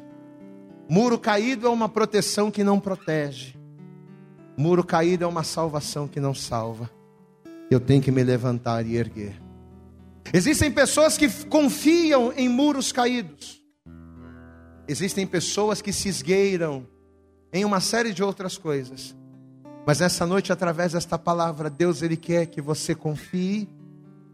[0.88, 3.54] Muro caído é uma proteção que não protege.
[4.56, 6.90] Muro caído é uma salvação que não salva.
[7.70, 9.41] Eu tenho que me levantar e erguer.
[10.32, 13.62] Existem pessoas que confiam em muros caídos.
[14.86, 16.86] Existem pessoas que se esgueiram
[17.52, 19.14] em uma série de outras coisas.
[19.86, 23.68] Mas nessa noite, através desta palavra, Deus ele quer que você confie.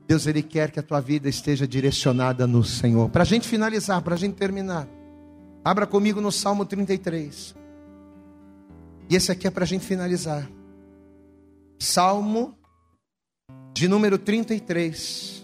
[0.06, 3.10] Deus ele quer que a tua vida esteja direcionada no Senhor.
[3.10, 4.88] Para a gente finalizar, para a gente terminar,
[5.64, 7.54] abra comigo no Salmo 33.
[9.10, 10.48] E esse aqui é para a gente finalizar.
[11.78, 12.56] Salmo
[13.74, 15.37] de número 33.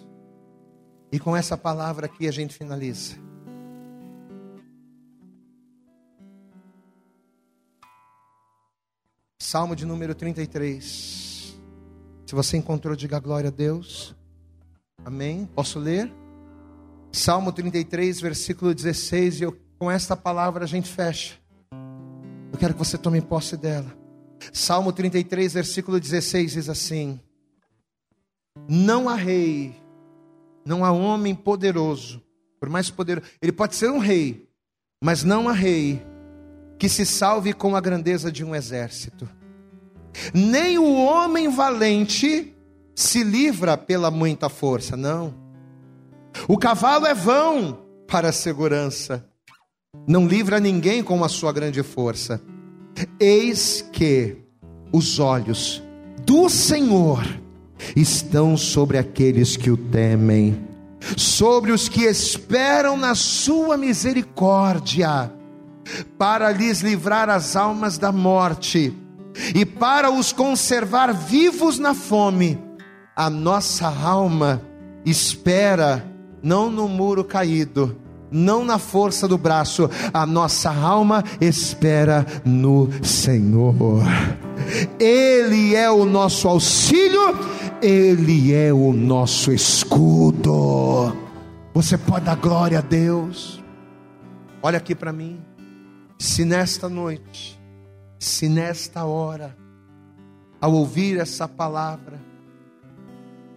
[1.14, 3.14] E com essa palavra aqui a gente finaliza.
[9.40, 11.56] Salmo de número 33.
[12.26, 14.12] Se você encontrou, diga glória a Deus.
[15.04, 15.48] Amém.
[15.54, 16.12] Posso ler?
[17.12, 19.40] Salmo 33, versículo 16.
[19.40, 21.38] E eu, com esta palavra a gente fecha.
[22.52, 23.96] Eu quero que você tome posse dela.
[24.52, 27.20] Salmo 33, versículo 16 diz assim:
[28.68, 29.80] Não há rei,
[30.64, 32.22] não há homem poderoso,
[32.58, 34.48] por mais poderoso, ele pode ser um rei,
[35.02, 36.02] mas não há rei
[36.78, 39.28] que se salve com a grandeza de um exército.
[40.32, 42.54] Nem o homem valente
[42.94, 45.34] se livra pela muita força, não.
[46.48, 49.28] O cavalo é vão para a segurança,
[50.06, 52.40] não livra ninguém com a sua grande força.
[53.18, 54.36] Eis que
[54.92, 55.82] os olhos
[56.24, 57.22] do Senhor
[57.94, 60.58] estão sobre aqueles que o temem,
[61.16, 65.32] sobre os que esperam na sua misericórdia
[66.18, 68.92] para lhes livrar as almas da morte
[69.54, 72.58] e para os conservar vivos na fome.
[73.16, 74.62] A nossa alma
[75.04, 76.04] espera
[76.42, 77.96] não no muro caído,
[78.30, 84.02] não na força do braço, a nossa alma espera no Senhor.
[84.98, 87.38] Ele é o nosso auxílio,
[87.86, 91.14] Ele é o nosso escudo.
[91.74, 93.62] Você pode dar glória a Deus.
[94.62, 95.44] Olha aqui para mim.
[96.18, 97.60] Se nesta noite,
[98.18, 99.54] se nesta hora,
[100.62, 102.18] ao ouvir essa palavra,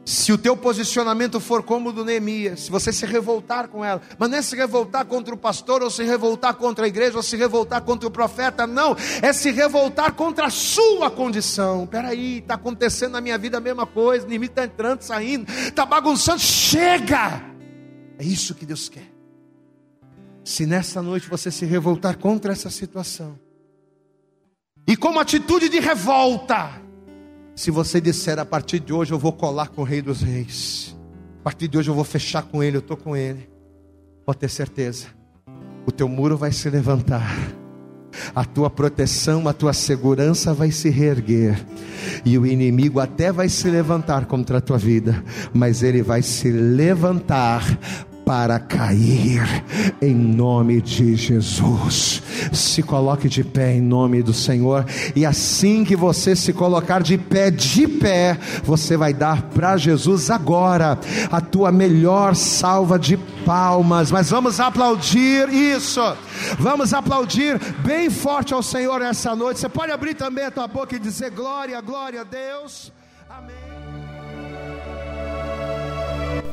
[0.08, 4.02] se o teu posicionamento for como o do Neemias, se você se revoltar com ela,
[4.18, 7.22] mas não é se revoltar contra o pastor, ou se revoltar contra a igreja, ou
[7.22, 11.86] se revoltar contra o profeta, não, é se revoltar contra a sua condição.
[11.86, 16.40] Peraí, está acontecendo na minha vida a mesma coisa, o está entrando, saindo, está bagunçando,
[16.40, 17.44] chega!
[18.18, 19.12] É isso que Deus quer.
[20.42, 23.38] Se nessa noite você se revoltar contra essa situação,
[24.88, 26.87] e como atitude de revolta,
[27.58, 30.96] se você disser a partir de hoje eu vou colar com o Rei dos Reis,
[31.40, 33.50] a partir de hoje eu vou fechar com Ele, eu estou com Ele,
[34.24, 35.08] pode ter certeza,
[35.84, 37.36] o teu muro vai se levantar
[38.36, 41.60] a tua proteção, a tua segurança vai se reerguer,
[42.24, 46.52] e o inimigo até vai se levantar contra a tua vida, mas ele vai se
[46.52, 47.64] levantar
[48.28, 49.64] para cair,
[50.02, 52.22] em nome de Jesus.
[52.52, 57.18] Se coloque de pé em nome do Senhor, e assim que você se colocar de
[57.18, 61.00] pé, de pé, você vai dar para Jesus agora
[61.32, 63.16] a tua melhor salva de
[63.46, 64.12] palmas.
[64.12, 66.02] Mas vamos aplaudir isso,
[66.60, 69.62] vamos aplaudir bem forte ao Senhor essa noite.
[69.62, 72.92] Você pode abrir também a tua boca e dizer glória, glória a Deus.